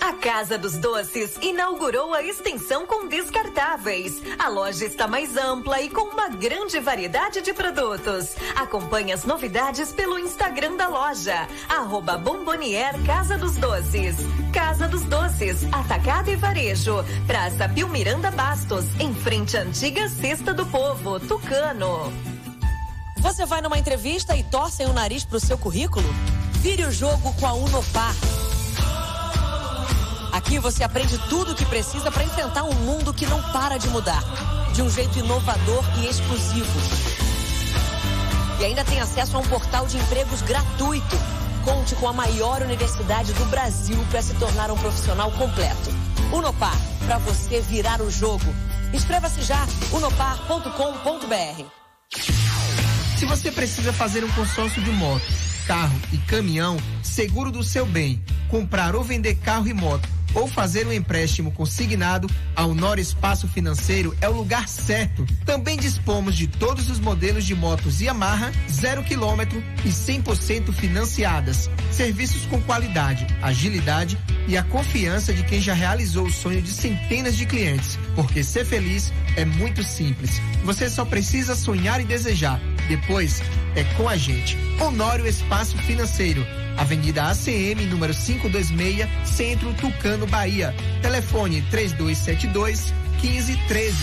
[0.00, 4.22] A Casa dos Doces inaugurou a extensão com descartáveis.
[4.38, 8.34] A loja está mais ampla e com uma grande variedade de produtos.
[8.54, 11.46] Acompanhe as novidades pelo Instagram da loja.
[11.68, 14.16] Arroba Bombonier Casa dos Doces.
[14.50, 17.04] Casa dos Doces, Atacado e Varejo.
[17.26, 22.10] Praça Pio Miranda Bastos, em frente à antiga Cesta do Povo, Tucano.
[23.18, 26.08] Você vai numa entrevista e torce o nariz pro seu currículo?
[26.62, 28.14] Vire o jogo com a Unopar.
[30.32, 33.88] Aqui você aprende tudo o que precisa para enfrentar um mundo que não para de
[33.88, 34.22] mudar,
[34.72, 36.78] de um jeito inovador e exclusivo.
[38.60, 41.16] E ainda tem acesso a um portal de empregos gratuito.
[41.64, 45.90] Conte com a maior universidade do Brasil para se tornar um profissional completo.
[46.32, 48.46] Unopar, para você virar o jogo.
[48.92, 51.64] Inscreva-se já, unopar.com.br.
[53.18, 55.24] Se você precisa fazer um consórcio de moto,
[55.66, 60.86] carro e caminhão, seguro do seu bem, comprar ou vender carro e moto ou fazer
[60.86, 65.26] um empréstimo consignado, a Honório Espaço Financeiro é o lugar certo.
[65.46, 71.70] Também dispomos de todos os modelos de motos Yamaha, zero quilômetro e 100% financiadas.
[71.90, 77.34] Serviços com qualidade, agilidade e a confiança de quem já realizou o sonho de centenas
[77.34, 77.98] de clientes.
[78.14, 80.40] Porque ser feliz é muito simples.
[80.64, 82.60] Você só precisa sonhar e desejar.
[82.88, 83.42] Depois
[83.74, 84.56] é com a gente.
[84.80, 86.46] Honório Espaço Financeiro.
[86.76, 90.74] Avenida ACM, número 526, Centro Tucano, Bahia.
[91.00, 93.96] Telefone 3272 1513.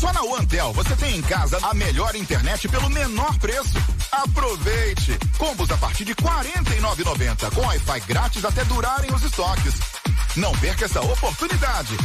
[0.00, 3.78] Só na OneTel você tem em casa a melhor internet pelo menor preço.
[4.12, 5.18] Aproveite!
[5.38, 9.74] Combos a partir de R$ 49,90 com Wi-Fi grátis até durarem os estoques.
[10.36, 11.96] Não perca essa oportunidade.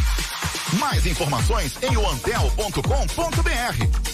[0.79, 2.71] Mais informações em oantel.com.br.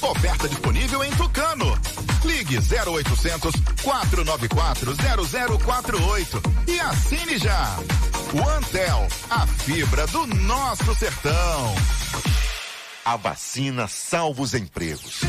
[0.02, 1.78] Oferta disponível em Tucano.
[2.24, 3.54] Ligue 0800
[3.84, 7.78] 494 0048 e assine já.
[8.34, 11.76] OneTel, a fibra do nosso sertão.
[13.06, 15.22] A vacina salva os empregos.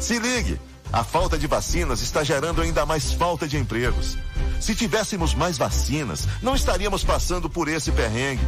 [0.00, 0.58] Se ligue,
[0.92, 4.16] a falta de vacinas está gerando ainda mais falta de empregos.
[4.60, 8.42] Se tivéssemos mais vacinas, não estaríamos passando por esse perrengue.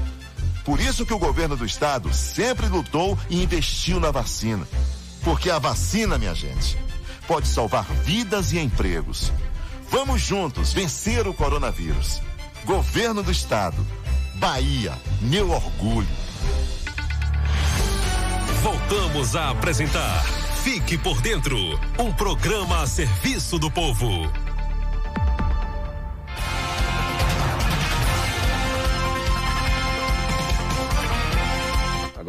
[0.70, 4.64] Por isso que o governo do estado sempre lutou e investiu na vacina.
[5.24, 6.78] Porque a vacina, minha gente,
[7.26, 9.32] pode salvar vidas e empregos.
[9.90, 12.22] Vamos juntos vencer o coronavírus.
[12.64, 13.84] Governo do estado.
[14.36, 16.06] Bahia, meu orgulho.
[18.62, 20.24] Voltamos a apresentar
[20.62, 21.56] Fique por Dentro
[21.98, 24.06] um programa a serviço do povo.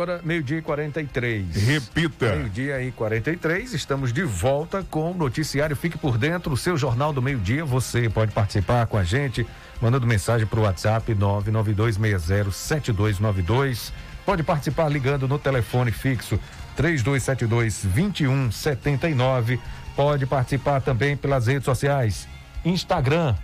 [0.01, 1.55] Agora, meio-dia e 43.
[1.57, 2.35] Repita.
[2.35, 3.71] Meio-dia e 43.
[3.71, 7.63] Estamos de volta com o noticiário Fique por Dentro, o seu jornal do meio-dia.
[7.63, 9.45] Você pode participar com a gente,
[9.79, 13.91] mandando mensagem para o WhatsApp 992607292.
[14.25, 16.39] Pode participar ligando no telefone fixo
[16.75, 19.59] 3272 2179.
[19.95, 22.27] Pode participar também pelas redes sociais.
[22.65, 23.35] Instagram,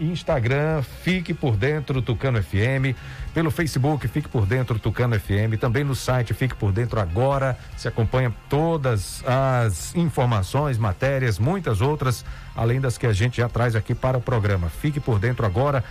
[0.00, 2.96] Instagram, fique por dentro Tucano FM,
[3.34, 7.86] pelo Facebook, fique por dentro Tucano FM, também no site Fique por Dentro Agora, se
[7.86, 12.24] acompanha todas as informações, matérias, muitas outras,
[12.56, 14.68] além das que a gente já traz aqui para o programa.
[14.68, 15.90] Fique por dentro agora.com.br.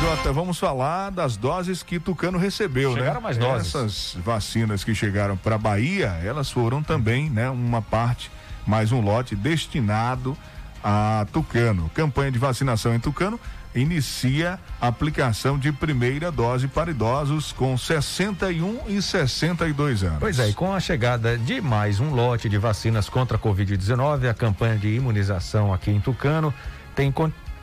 [0.00, 3.20] Jota, vamos falar das doses que Tucano recebeu, chegaram né?
[3.20, 3.74] mais doses.
[3.74, 8.30] Essas vacinas que chegaram para Bahia, elas foram também, né, uma parte,
[8.64, 10.38] mais um lote destinado
[10.82, 11.90] a Tucano.
[11.94, 13.38] Campanha de vacinação em Tucano
[13.74, 20.18] inicia a aplicação de primeira dose para idosos com 61 e 62 anos.
[20.18, 24.28] Pois é, e com a chegada de mais um lote de vacinas contra a Covid-19,
[24.28, 26.52] a campanha de imunização aqui em Tucano
[26.96, 27.12] tem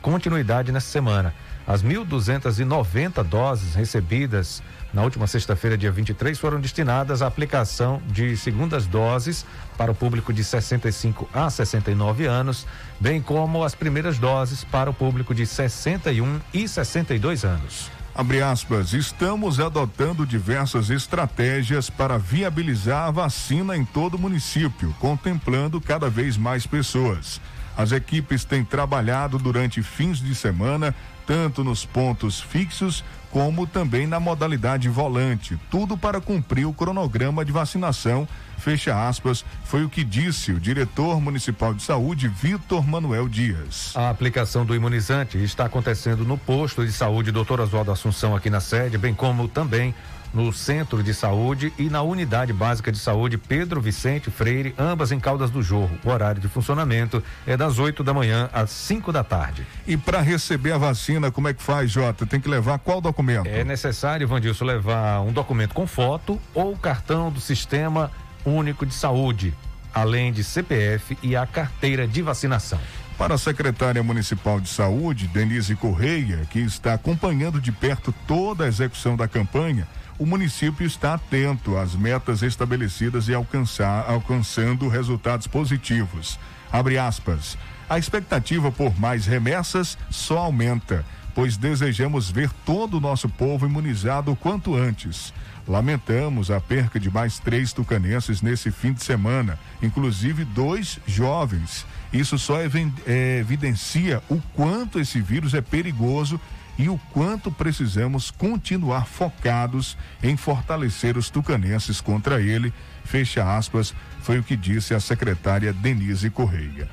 [0.00, 1.34] continuidade nessa semana.
[1.68, 8.86] As 1.290 doses recebidas na última sexta-feira, dia 23, foram destinadas à aplicação de segundas
[8.86, 9.44] doses
[9.76, 12.66] para o público de 65 a 69 anos,
[12.98, 17.90] bem como as primeiras doses para o público de 61 e 62 anos.
[18.14, 25.82] Abre aspas, estamos adotando diversas estratégias para viabilizar a vacina em todo o município, contemplando
[25.82, 27.38] cada vez mais pessoas.
[27.76, 30.92] As equipes têm trabalhado durante fins de semana,
[31.28, 37.52] tanto nos pontos fixos como também na modalidade volante, tudo para cumprir o cronograma de
[37.52, 38.26] vacinação.
[38.56, 43.92] Fecha aspas, foi o que disse o diretor municipal de saúde, Vitor Manuel Dias.
[43.94, 48.60] A aplicação do imunizante está acontecendo no posto de saúde Doutor Oswaldo Assunção aqui na
[48.60, 49.94] sede, bem como também
[50.32, 55.20] no Centro de Saúde e na Unidade Básica de Saúde Pedro Vicente Freire, ambas em
[55.20, 55.98] Caldas do Jorro.
[56.04, 59.66] O horário de funcionamento é das 8 da manhã às 5 da tarde.
[59.86, 62.26] E para receber a vacina, como é que faz, Jota?
[62.26, 63.46] Tem que levar qual documento?
[63.46, 68.10] É necessário, Vandilson, levar um documento com foto ou cartão do Sistema
[68.44, 69.54] Único de Saúde,
[69.92, 72.78] além de CPF e a carteira de vacinação.
[73.18, 78.68] Para a secretária municipal de saúde, Denise Correia, que está acompanhando de perto toda a
[78.68, 86.38] execução da campanha, o município está atento às metas estabelecidas e alcançar, alcançando resultados positivos.
[86.72, 87.56] Abre aspas.
[87.88, 91.04] A expectativa por mais remessas só aumenta,
[91.34, 95.32] pois desejamos ver todo o nosso povo imunizado o quanto antes.
[95.66, 101.86] Lamentamos a perca de mais três tucanenses nesse fim de semana, inclusive dois jovens.
[102.12, 106.40] Isso só evidencia o quanto esse vírus é perigoso
[106.78, 112.72] e o quanto precisamos continuar focados em fortalecer os tucanenses contra ele.
[113.04, 116.88] Fecha aspas, foi o que disse a secretária Denise Correia.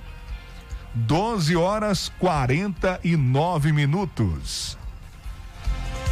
[0.96, 4.78] 12 horas 49 minutos.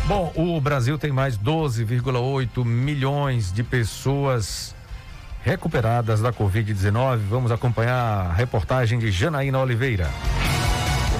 [0.05, 4.75] Bom, o Brasil tem mais 12,8 milhões de pessoas
[5.43, 7.19] recuperadas da Covid-19.
[7.29, 10.09] Vamos acompanhar a reportagem de Janaína Oliveira.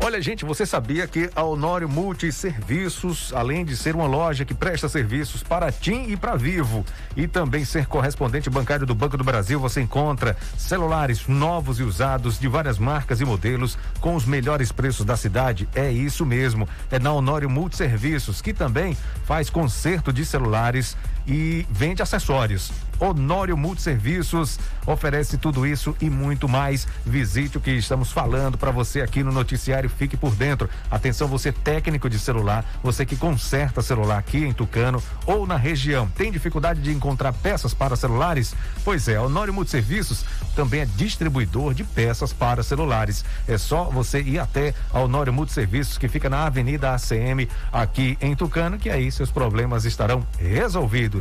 [0.06, 4.90] Olha, gente, você sabia que a Honório Multiserviços, além de ser uma loja que presta
[4.90, 6.86] serviços para TIM e para Vivo,
[7.16, 12.38] e também ser correspondente bancário do Banco do Brasil, você encontra celulares novos e usados
[12.38, 15.70] de várias marcas e modelos com os melhores preços da cidade.
[15.74, 16.68] É isso mesmo.
[16.92, 20.98] É na Honório Multiserviços, que também faz conserto de celulares
[21.28, 22.72] e vende acessórios.
[23.00, 26.88] Honório Multiserviços oferece tudo isso e muito mais.
[27.06, 29.90] Visite o que estamos falando para você aqui no noticiário.
[29.90, 30.70] Fique por dentro.
[30.90, 36.08] Atenção, você técnico de celular, você que conserta celular aqui em Tucano ou na região.
[36.16, 38.56] Tem dificuldade de encontrar peças para celulares?
[38.86, 40.24] Pois é, Honório Multiserviços
[40.56, 43.26] também é distribuidor de peças para celulares.
[43.48, 48.36] É só você ir até a Honório Multiserviços, que fica na Avenida ACM, aqui em
[48.36, 51.13] Tucano, que aí seus problemas estarão resolvidos.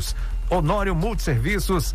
[0.51, 1.95] Honório Multiserviços,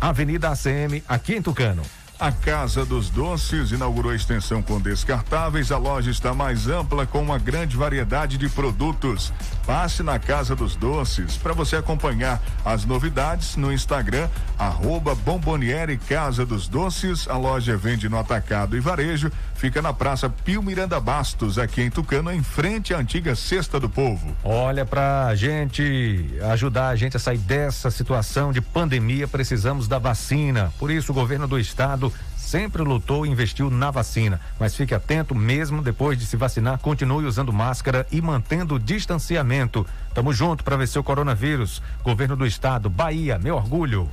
[0.00, 1.82] Avenida ACM, aqui em Tucano.
[2.20, 5.72] A Casa dos Doces inaugurou a extensão com descartáveis.
[5.72, 9.32] A loja está mais ampla com uma grande variedade de produtos.
[9.70, 16.44] Passe na Casa dos Doces para você acompanhar as novidades no Instagram, arroba Bomboniere Casa
[16.44, 17.28] dos Doces.
[17.28, 19.30] A loja vende no atacado e varejo.
[19.54, 23.88] Fica na Praça Pio Miranda Bastos, aqui em Tucano, em frente à antiga Cesta do
[23.88, 24.36] Povo.
[24.42, 30.72] Olha, pra gente ajudar a gente a sair dessa situação de pandemia, precisamos da vacina.
[30.80, 34.40] Por isso, o governo do estado sempre lutou e investiu na vacina.
[34.58, 39.86] Mas fique atento, mesmo depois de se vacinar, continue usando máscara e mantendo o distanciamento.
[40.14, 41.82] Tamo junto para vencer o coronavírus.
[42.02, 44.08] Governo do estado, Bahia, meu orgulho.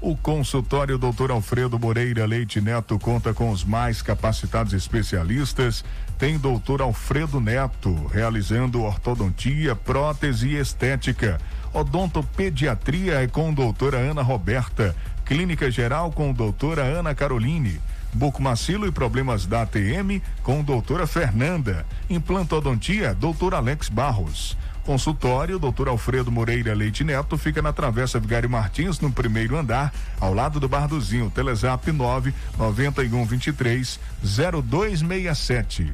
[0.00, 1.30] O consultório Dr.
[1.30, 5.84] Alfredo Moreira Leite Neto conta com os mais capacitados especialistas.
[6.18, 11.40] Tem doutor Alfredo Neto realizando ortodontia, prótese e estética.
[11.72, 14.94] Odontopediatria é com doutora Ana Roberta.
[15.24, 17.80] Clínica Geral com doutora Ana Caroline.
[18.12, 21.84] Bucomacilo e problemas da ATM com doutora Fernanda.
[22.08, 24.56] Implantodontia, doutor Alex Barros.
[24.84, 30.34] Consultório, doutor Alfredo Moreira Leite Neto, fica na Travessa Vigário Martins, no primeiro andar, ao
[30.34, 31.30] lado do Barduzinho.
[31.30, 35.92] Telezap 9 91 23 0267.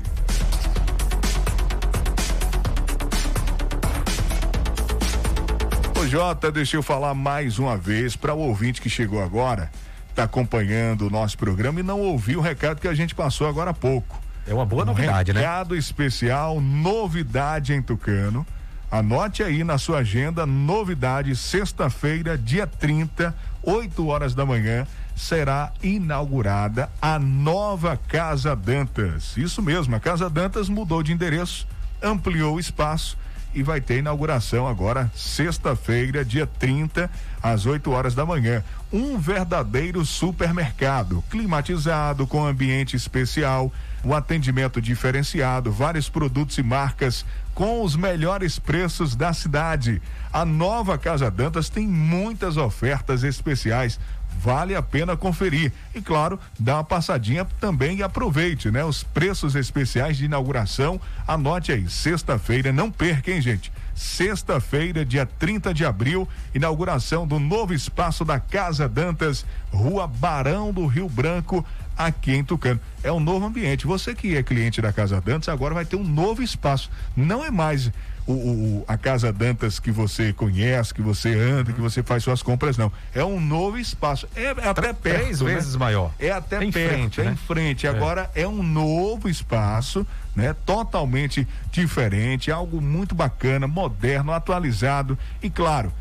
[6.00, 9.70] Ô Jota, deixa eu falar mais uma vez para o ouvinte que chegou agora,
[10.08, 13.72] está acompanhando o nosso programa e não ouviu o recado que a gente passou agora
[13.72, 14.18] há pouco.
[14.48, 15.40] É uma boa um novidade, recado né?
[15.42, 18.46] Recado especial, novidade em Tucano.
[18.90, 26.88] Anote aí na sua agenda, novidade, sexta-feira, dia 30, 8 horas da manhã, será inaugurada
[27.02, 29.36] a nova Casa Dantas.
[29.36, 31.68] Isso mesmo, a Casa Dantas mudou de endereço,
[32.02, 33.18] ampliou o espaço
[33.54, 37.10] e vai ter inauguração agora, sexta-feira, dia 30,
[37.42, 38.62] às 8 horas da manhã.
[38.92, 43.72] Um verdadeiro supermercado, climatizado, com ambiente especial,
[44.04, 47.24] um atendimento diferenciado, vários produtos e marcas
[47.54, 50.00] com os melhores preços da cidade.
[50.32, 53.98] A nova Casa Dantas tem muitas ofertas especiais
[54.42, 55.72] vale a pena conferir.
[55.94, 58.84] E claro, dá uma passadinha também e aproveite, né?
[58.84, 63.70] Os preços especiais de inauguração, anote aí, sexta-feira, não perca, hein, gente?
[63.94, 70.86] Sexta-feira, dia 30 de abril, inauguração do novo espaço da Casa Dantas, Rua Barão do
[70.86, 71.64] Rio Branco,
[71.96, 72.80] aqui em Tucano.
[73.02, 73.86] É um novo ambiente.
[73.86, 76.90] Você que é cliente da Casa Dantas agora vai ter um novo espaço.
[77.14, 77.90] Não é mais
[78.30, 82.42] o, o, a Casa Dantas que você conhece, que você anda, que você faz suas
[82.42, 82.92] compras, não.
[83.14, 84.28] É um novo espaço.
[84.34, 85.22] É, é até perto.
[85.22, 85.54] Três né?
[85.54, 86.12] vezes maior.
[86.18, 87.32] É até em perto, frente, é né?
[87.32, 87.86] em frente.
[87.86, 87.90] É.
[87.90, 90.54] Agora é um novo espaço, né?
[90.64, 95.92] Totalmente diferente, algo muito bacana, moderno, atualizado e claro,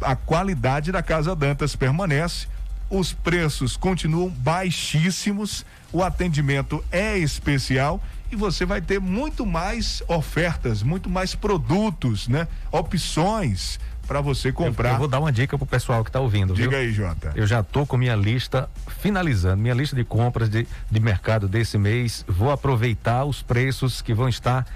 [0.00, 2.48] a qualidade da Casa Dantas permanece.
[2.88, 8.00] Os preços continuam baixíssimos, o atendimento é especial
[8.30, 12.48] e você vai ter muito mais ofertas, muito mais produtos, né?
[12.72, 14.90] Opções para você comprar.
[14.90, 16.54] Eu, eu, vou dar uma dica pro pessoal que está ouvindo.
[16.54, 16.78] Diga viu?
[16.78, 17.32] aí, Jota.
[17.34, 18.70] Eu já tô com minha lista
[19.00, 22.24] finalizando, minha lista de compras de, de mercado desse mês.
[22.26, 24.66] Vou aproveitar os preços que vão estar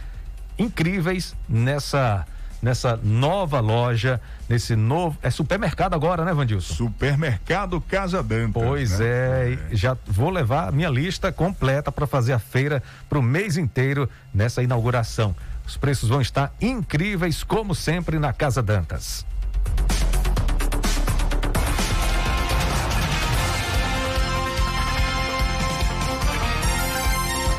[0.58, 2.26] incríveis nessa
[2.62, 5.18] nessa nova loja, nesse novo.
[5.22, 6.74] É supermercado agora, né, Vandilson?
[6.74, 8.62] Supermercado Casa Dantas.
[8.62, 9.06] Pois né?
[9.06, 13.22] é, é, já vou levar a minha lista completa para fazer a feira para o
[13.22, 15.34] mês inteiro nessa inauguração.
[15.66, 19.24] Os preços vão estar incríveis, como sempre, na Casa Dantas.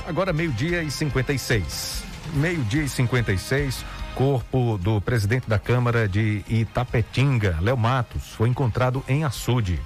[0.05, 2.03] Agora meio-dia e 56.
[2.33, 3.85] Meio-dia e 56
[4.15, 9.79] corpo do presidente da Câmara de Itapetinga, Léo Matos, foi encontrado em açude.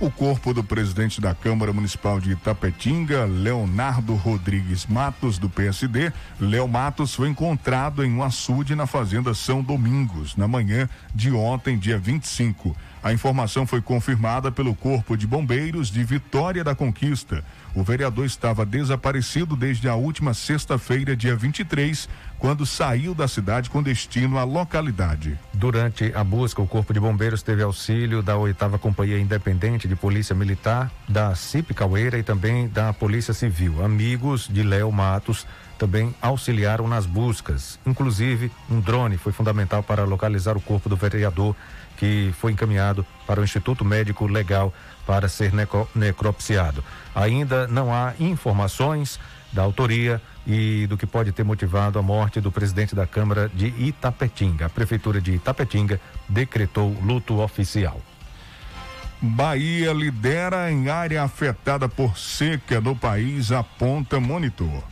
[0.00, 6.68] O corpo do presidente da Câmara Municipal de Itapetinga, Leonardo Rodrigues Matos, do PSD, Léo
[6.68, 11.98] Matos, foi encontrado em um açude na Fazenda São Domingos, na manhã de ontem, dia
[11.98, 12.76] 25.
[13.02, 17.44] A informação foi confirmada pelo Corpo de Bombeiros de Vitória da Conquista.
[17.74, 23.82] O vereador estava desaparecido desde a última sexta-feira, dia 23, quando saiu da cidade com
[23.82, 25.38] destino à localidade.
[25.54, 30.34] Durante a busca, o Corpo de Bombeiros teve auxílio da oitava Companhia Independente de Polícia
[30.34, 33.84] Militar, da CIP Caueira e também da Polícia Civil.
[33.84, 35.46] Amigos de Léo Matos
[35.78, 37.78] também auxiliaram nas buscas.
[37.86, 41.54] Inclusive, um drone foi fundamental para localizar o corpo do vereador
[41.98, 44.72] que foi encaminhado para o Instituto Médico Legal
[45.06, 46.82] para ser necro, necropsiado.
[47.14, 49.20] Ainda não há informações
[49.52, 53.66] da autoria e do que pode ter motivado a morte do presidente da Câmara de
[53.66, 54.66] Itapetinga.
[54.66, 58.00] A Prefeitura de Itapetinga decretou luto oficial.
[59.20, 64.84] Bahia lidera em área afetada por seca no país, aponta monitor.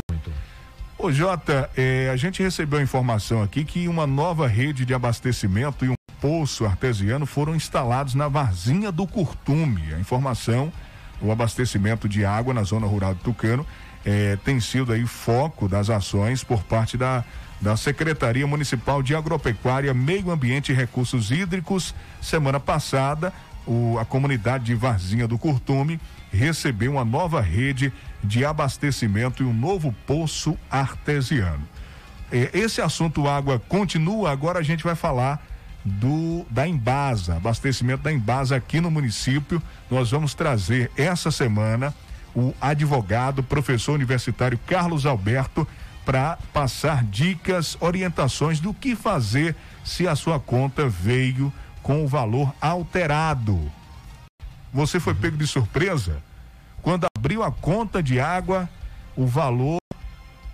[1.02, 5.90] Ô Jota, eh, a gente recebeu informação aqui que uma nova rede de abastecimento e
[5.90, 9.94] um poço artesiano foram instalados na Varzinha do Curtume.
[9.94, 10.70] A informação,
[11.22, 13.66] o abastecimento de água na zona rural de Tucano
[14.06, 17.24] eh, tem sido aí foco das ações por parte da,
[17.62, 21.96] da Secretaria Municipal de Agropecuária, Meio Ambiente e Recursos Hídricos.
[22.22, 23.32] Semana passada,
[23.66, 25.98] o, a comunidade de Varzinha do Curtume
[26.30, 27.94] recebeu uma nova rede
[28.24, 31.68] de abastecimento e um novo poço artesiano.
[32.32, 35.44] Esse assunto água continua, agora a gente vai falar
[35.84, 39.62] do da Embasa, abastecimento da Embasa aqui no município.
[39.90, 41.94] Nós vamos trazer essa semana
[42.36, 45.68] o advogado, professor universitário Carlos Alberto
[46.06, 51.52] para passar dicas, orientações do que fazer se a sua conta veio
[51.82, 53.72] com o valor alterado.
[54.72, 56.22] Você foi pego de surpresa?
[56.82, 58.70] Quando abriu a conta de água,
[59.16, 59.80] o valor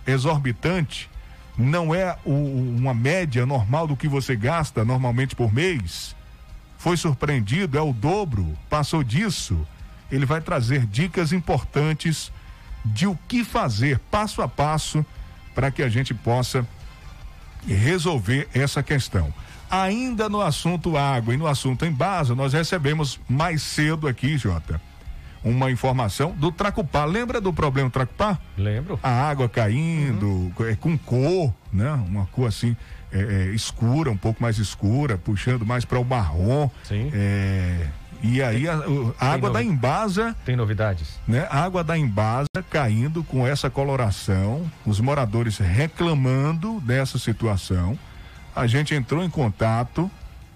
[0.05, 1.09] exorbitante
[1.57, 6.15] não é o, uma média normal do que você gasta normalmente por mês.
[6.77, 9.65] Foi surpreendido, é o dobro, passou disso.
[10.11, 12.31] Ele vai trazer dicas importantes
[12.83, 15.05] de o que fazer passo a passo
[15.55, 16.67] para que a gente possa
[17.65, 19.33] resolver essa questão.
[19.69, 24.79] Ainda no assunto água e no assunto embasa, nós recebemos mais cedo aqui, Jota,
[25.45, 27.05] uma informação do Tracupá.
[27.05, 28.39] Lembra do problema do Tracupá?
[28.57, 28.99] Lembro.
[29.01, 30.53] A água caindo, uhum.
[30.67, 31.91] é, com cor, né?
[31.91, 32.75] Uma cor assim
[33.11, 36.69] é, é, escura, um pouco mais escura, puxando mais para o marrom.
[36.83, 37.11] Sim.
[37.13, 37.87] É,
[38.23, 38.81] e aí a,
[39.19, 40.35] a água da embasa.
[40.43, 41.19] Tem novidades?
[41.27, 41.47] Né?
[41.51, 47.97] A água da embasa caindo com essa coloração, os moradores reclamando dessa situação.
[48.55, 50.09] A gente entrou em contato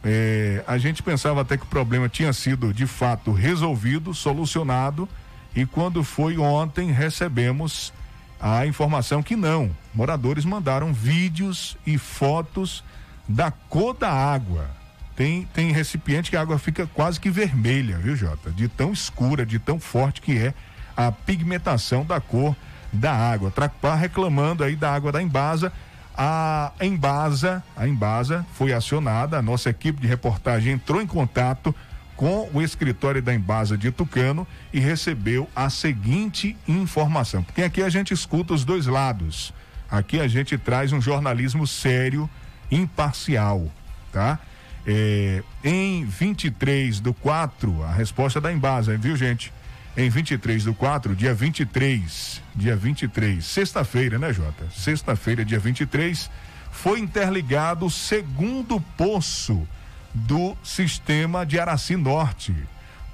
[0.04, 5.08] é, a gente pensava até que o problema tinha sido de fato resolvido, solucionado,
[5.56, 7.92] e quando foi ontem recebemos
[8.40, 9.76] a informação que não.
[9.94, 12.84] Moradores mandaram vídeos e fotos
[13.28, 14.70] da cor da água.
[15.16, 18.52] Tem, tem recipiente que a água fica quase que vermelha, viu, Jota?
[18.52, 20.54] De tão escura, de tão forte que é
[20.96, 22.56] a pigmentação da cor
[22.94, 23.52] da água.
[23.52, 25.74] Tracupá reclamando aí da água da Embasa
[26.22, 31.74] a Embasa, a Embasa foi acionada, a nossa equipe de reportagem entrou em contato
[32.18, 37.42] com o escritório da Embasa de Tucano e recebeu a seguinte informação.
[37.42, 39.54] Porque aqui a gente escuta os dois lados.
[39.90, 42.30] Aqui a gente traz um jornalismo sério,
[42.70, 43.72] imparcial,
[44.12, 44.40] tá?
[44.86, 49.54] É, em 23 do 4, a resposta da Embasa, viu, gente?
[50.00, 54.66] Em 23 do 4, dia 23, dia 23, sexta-feira, né, Jota?
[54.74, 56.32] Sexta-feira, dia 23,
[56.72, 59.68] foi interligado o segundo poço
[60.14, 62.56] do sistema de Araci Norte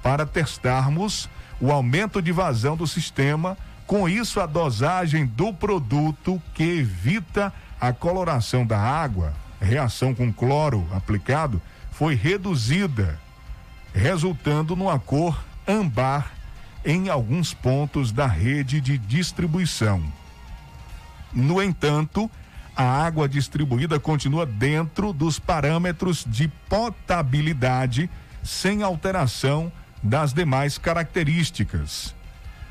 [0.00, 1.28] para testarmos
[1.60, 3.58] o aumento de vazão do sistema.
[3.84, 10.86] Com isso, a dosagem do produto que evita a coloração da água, reação com cloro
[10.94, 11.60] aplicado,
[11.90, 13.18] foi reduzida,
[13.92, 16.35] resultando numa cor ambar
[16.86, 20.00] em alguns pontos da rede de distribuição.
[21.34, 22.30] No entanto,
[22.76, 28.08] a água distribuída continua dentro dos parâmetros de potabilidade,
[28.40, 32.14] sem alteração das demais características.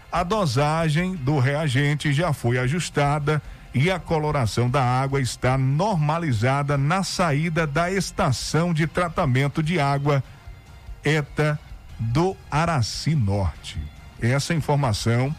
[0.10, 3.42] A dosagem do reagente já foi ajustada
[3.74, 10.24] e a coloração da água está normalizada na saída da estação de tratamento de água
[11.04, 11.60] ETA
[12.00, 13.95] do Araci Norte.
[14.32, 15.36] Essa informação,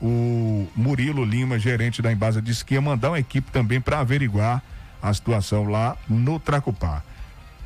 [0.00, 4.62] o Murilo Lima, gerente da Embasa, disse que ia mandar uma equipe também para averiguar
[5.02, 7.02] a situação lá no Tracupá.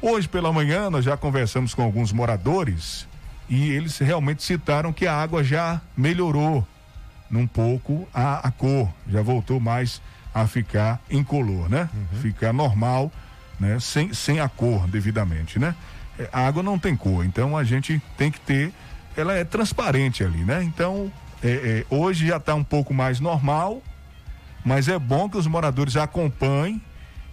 [0.01, 3.09] Hoje pela manhã nós já conversamos com alguns moradores
[3.49, 6.67] e eles realmente citaram que a água já melhorou
[7.31, 10.01] um pouco a, a cor, já voltou mais
[10.35, 11.89] a ficar incolor, né?
[11.95, 12.21] Uhum.
[12.21, 13.11] Ficar normal,
[13.59, 13.79] né?
[13.81, 15.75] Sem, sem a cor devidamente, né?
[16.19, 18.73] É, a água não tem cor, então a gente tem que ter,
[19.17, 20.63] ela é transparente ali, né?
[20.63, 21.11] Então,
[21.43, 23.83] é, é, hoje já está um pouco mais normal,
[24.65, 26.81] mas é bom que os moradores acompanhem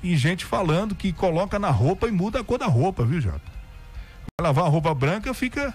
[0.03, 3.41] e gente falando que coloca na roupa e muda a cor da roupa, viu, Jota?
[4.41, 5.73] Lavar a roupa branca fica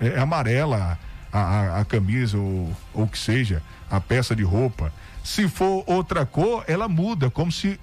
[0.00, 0.98] é, é amarela
[1.32, 4.92] a, a, a, camisa ou o que seja, a peça de roupa.
[5.22, 7.78] Se for outra cor, ela muda, como se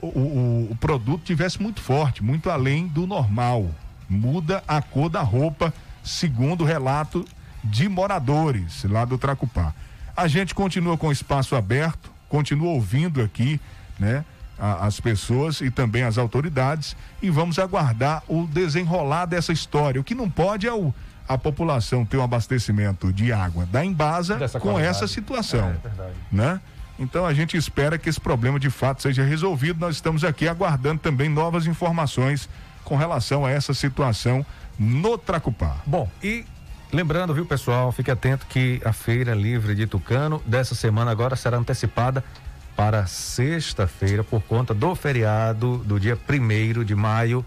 [0.00, 3.70] o, o, o produto tivesse muito forte, muito além do normal.
[4.08, 7.24] Muda a cor da roupa, segundo o relato
[7.62, 9.74] de moradores lá do Tracupá.
[10.16, 13.60] A gente continua com o espaço aberto, continua ouvindo aqui,
[13.98, 14.24] né?
[14.58, 20.00] as pessoas e também as autoridades e vamos aguardar o desenrolar dessa história.
[20.00, 20.94] O que não pode é o,
[21.28, 24.96] a população ter um abastecimento de água da Embasa Dessa com qualidade.
[24.96, 25.74] essa situação.
[25.84, 26.12] É, é.
[26.30, 26.60] Né?
[26.96, 29.80] Então a gente espera que esse problema de fato seja resolvido.
[29.80, 32.48] Nós estamos aqui aguardando também novas informações
[32.84, 34.44] com relação a essa situação
[34.78, 35.76] no Tracupá.
[35.86, 36.44] Bom, e
[36.92, 41.56] lembrando, viu, pessoal, fique atento que a Feira Livre de Tucano dessa semana agora será
[41.56, 42.24] antecipada
[42.76, 47.44] para sexta-feira por conta do feriado do dia primeiro de maio,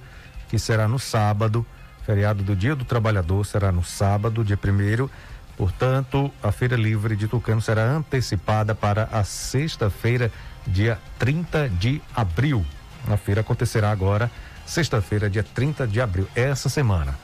[0.48, 1.66] que será no sábado.
[2.06, 5.10] Feriado do Dia do Trabalhador será no sábado, dia primeiro.
[5.58, 10.32] Portanto, a Feira Livre de Tucano será antecipada para a sexta-feira,
[10.68, 12.64] dia 30 de abril.
[13.08, 14.32] A feira acontecerá agora,
[14.66, 17.18] sexta-feira, dia 30 de abril, essa semana.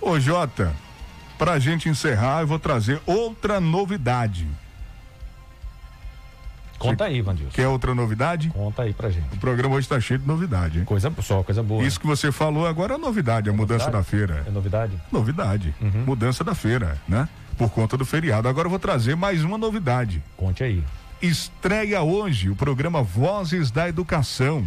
[0.00, 0.72] Ô Jota,
[1.38, 4.46] para a gente encerrar, eu vou trazer outra novidade.
[6.82, 7.52] Conta aí, Vandilson.
[7.52, 8.48] Quer outra novidade?
[8.48, 9.32] Conta aí pra gente.
[9.32, 10.84] O programa hoje está cheio de novidade, hein?
[10.84, 11.84] Coisa só, coisa boa.
[11.84, 14.04] Isso que você falou agora é novidade, a é mudança novidade?
[14.04, 14.44] da feira.
[14.46, 14.92] É novidade?
[15.12, 15.74] Novidade.
[15.80, 16.04] Uhum.
[16.04, 17.28] Mudança da feira, né?
[17.56, 18.48] Por conta do feriado.
[18.48, 20.20] Agora eu vou trazer mais uma novidade.
[20.36, 20.82] Conte aí.
[21.20, 24.66] Estreia hoje o programa Vozes da Educação.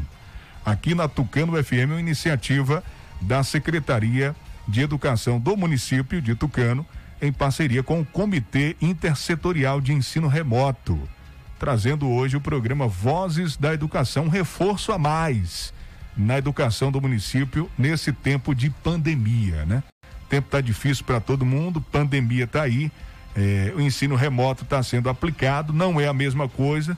[0.66, 2.84] Aqui na Tucano FM, uma iniciativa
[3.22, 4.36] da Secretaria
[4.68, 6.86] de Educação do município de Tucano,
[7.22, 11.00] em parceria com o Comitê Intersetorial de Ensino Remoto
[11.60, 15.74] trazendo hoje o programa Vozes da Educação, um reforço a mais
[16.16, 19.84] na educação do município nesse tempo de pandemia, né?
[20.30, 22.92] Tempo tá difícil para todo mundo, pandemia tá aí,
[23.36, 26.98] é, o ensino remoto está sendo aplicado, não é a mesma coisa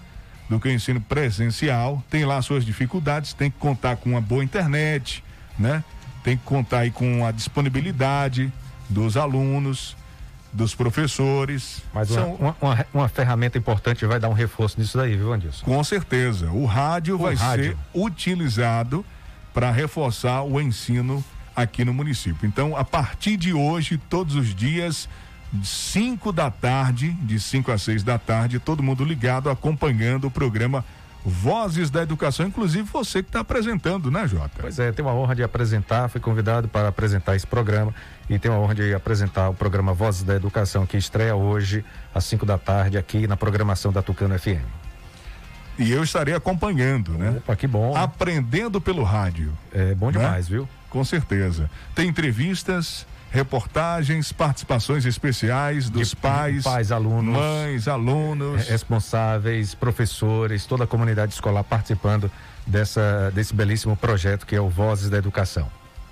[0.49, 4.43] do que o ensino presencial, tem lá suas dificuldades, tem que contar com uma boa
[4.43, 5.23] internet,
[5.59, 5.83] né?
[6.23, 8.51] Tem que contar aí com a disponibilidade
[8.89, 9.95] dos alunos,
[10.51, 11.81] dos professores.
[11.93, 12.35] Mas São...
[12.35, 15.65] uma, uma, uma, ferramenta importante vai dar um reforço nisso daí, viu, Andilson?
[15.65, 16.49] Com certeza.
[16.51, 17.65] O rádio o vai rádio.
[17.65, 19.05] ser utilizado
[19.53, 21.23] para reforçar o ensino
[21.55, 22.47] aqui no município.
[22.47, 25.09] Então, a partir de hoje, todos os dias,
[25.63, 30.83] 5 da tarde, de 5 a 6 da tarde, todo mundo ligado, acompanhando o programa
[31.25, 34.51] Vozes da Educação, inclusive você que está apresentando, né, Jota?
[34.59, 37.93] Pois é, tenho a honra de apresentar, fui convidado para apresentar esse programa
[38.29, 41.83] e tenho a honra de apresentar o programa Vozes da Educação, que estreia hoje
[42.15, 44.63] às 5 da tarde aqui na programação da Tucano FM.
[45.77, 47.35] E eu estarei acompanhando, né?
[47.37, 47.95] Opa, que bom.
[47.95, 49.51] Aprendendo pelo rádio.
[49.73, 50.13] É bom né?
[50.13, 50.57] demais, né?
[50.57, 50.69] viu?
[50.89, 51.69] Com certeza.
[51.93, 60.85] Tem entrevistas, reportagens, participações especiais dos De pais, pais, alunos, mães, alunos, responsáveis, professores, toda
[60.85, 62.31] a comunidade escolar participando
[62.65, 65.69] dessa, desse belíssimo projeto que é o Vozes da Educação.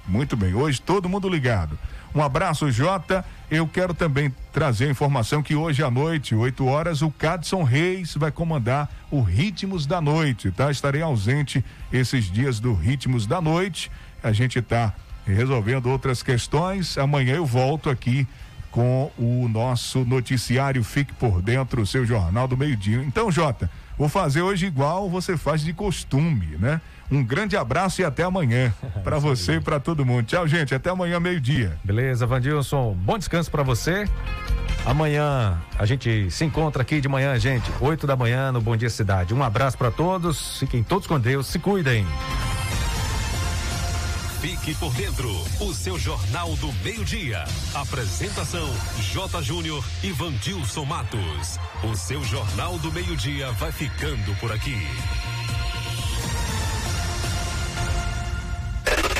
[0.07, 1.77] Muito bem, hoje todo mundo ligado.
[2.13, 3.25] Um abraço, Jota.
[3.51, 8.15] Eu quero também trazer a informação que hoje à noite, 8 horas, o Cadson Reis
[8.15, 10.71] vai comandar o Ritmos da Noite, tá?
[10.71, 13.91] Estarei ausente esses dias do Ritmos da Noite.
[14.23, 14.93] A gente está
[15.33, 16.97] resolvendo outras questões.
[16.97, 18.27] Amanhã eu volto aqui
[18.75, 23.01] com o nosso noticiário Fique por Dentro, o seu jornal do meio-dia.
[23.07, 26.81] Então, Jota, vou fazer hoje igual você faz de costume, né?
[27.09, 28.73] Um grande abraço e até amanhã
[29.03, 30.25] para você e para todo mundo.
[30.25, 30.75] Tchau, gente.
[30.75, 31.77] Até amanhã, meio-dia.
[31.83, 32.93] Beleza, Vandilson.
[32.93, 34.09] Bom descanso para você.
[34.85, 37.71] Amanhã a gente se encontra aqui de manhã, gente.
[37.79, 39.33] 8 da manhã no Bom Dia Cidade.
[39.33, 40.59] Um abraço para todos.
[40.59, 41.47] Fiquem todos com Deus.
[41.47, 42.05] Se cuidem.
[44.45, 45.27] Fique por dentro,
[45.59, 47.45] o seu Jornal do Meio-Dia.
[47.73, 48.69] Apresentação:
[49.11, 49.41] J.
[49.41, 51.57] Júnior e Vandilson Matos.
[51.83, 54.77] O seu Jornal do Meio-Dia vai ficando por aqui.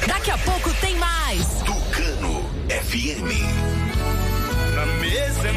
[0.07, 1.47] Daqui a pouco tem mais.
[1.65, 4.05] Tucano FM.
[4.75, 5.53] Na mesa é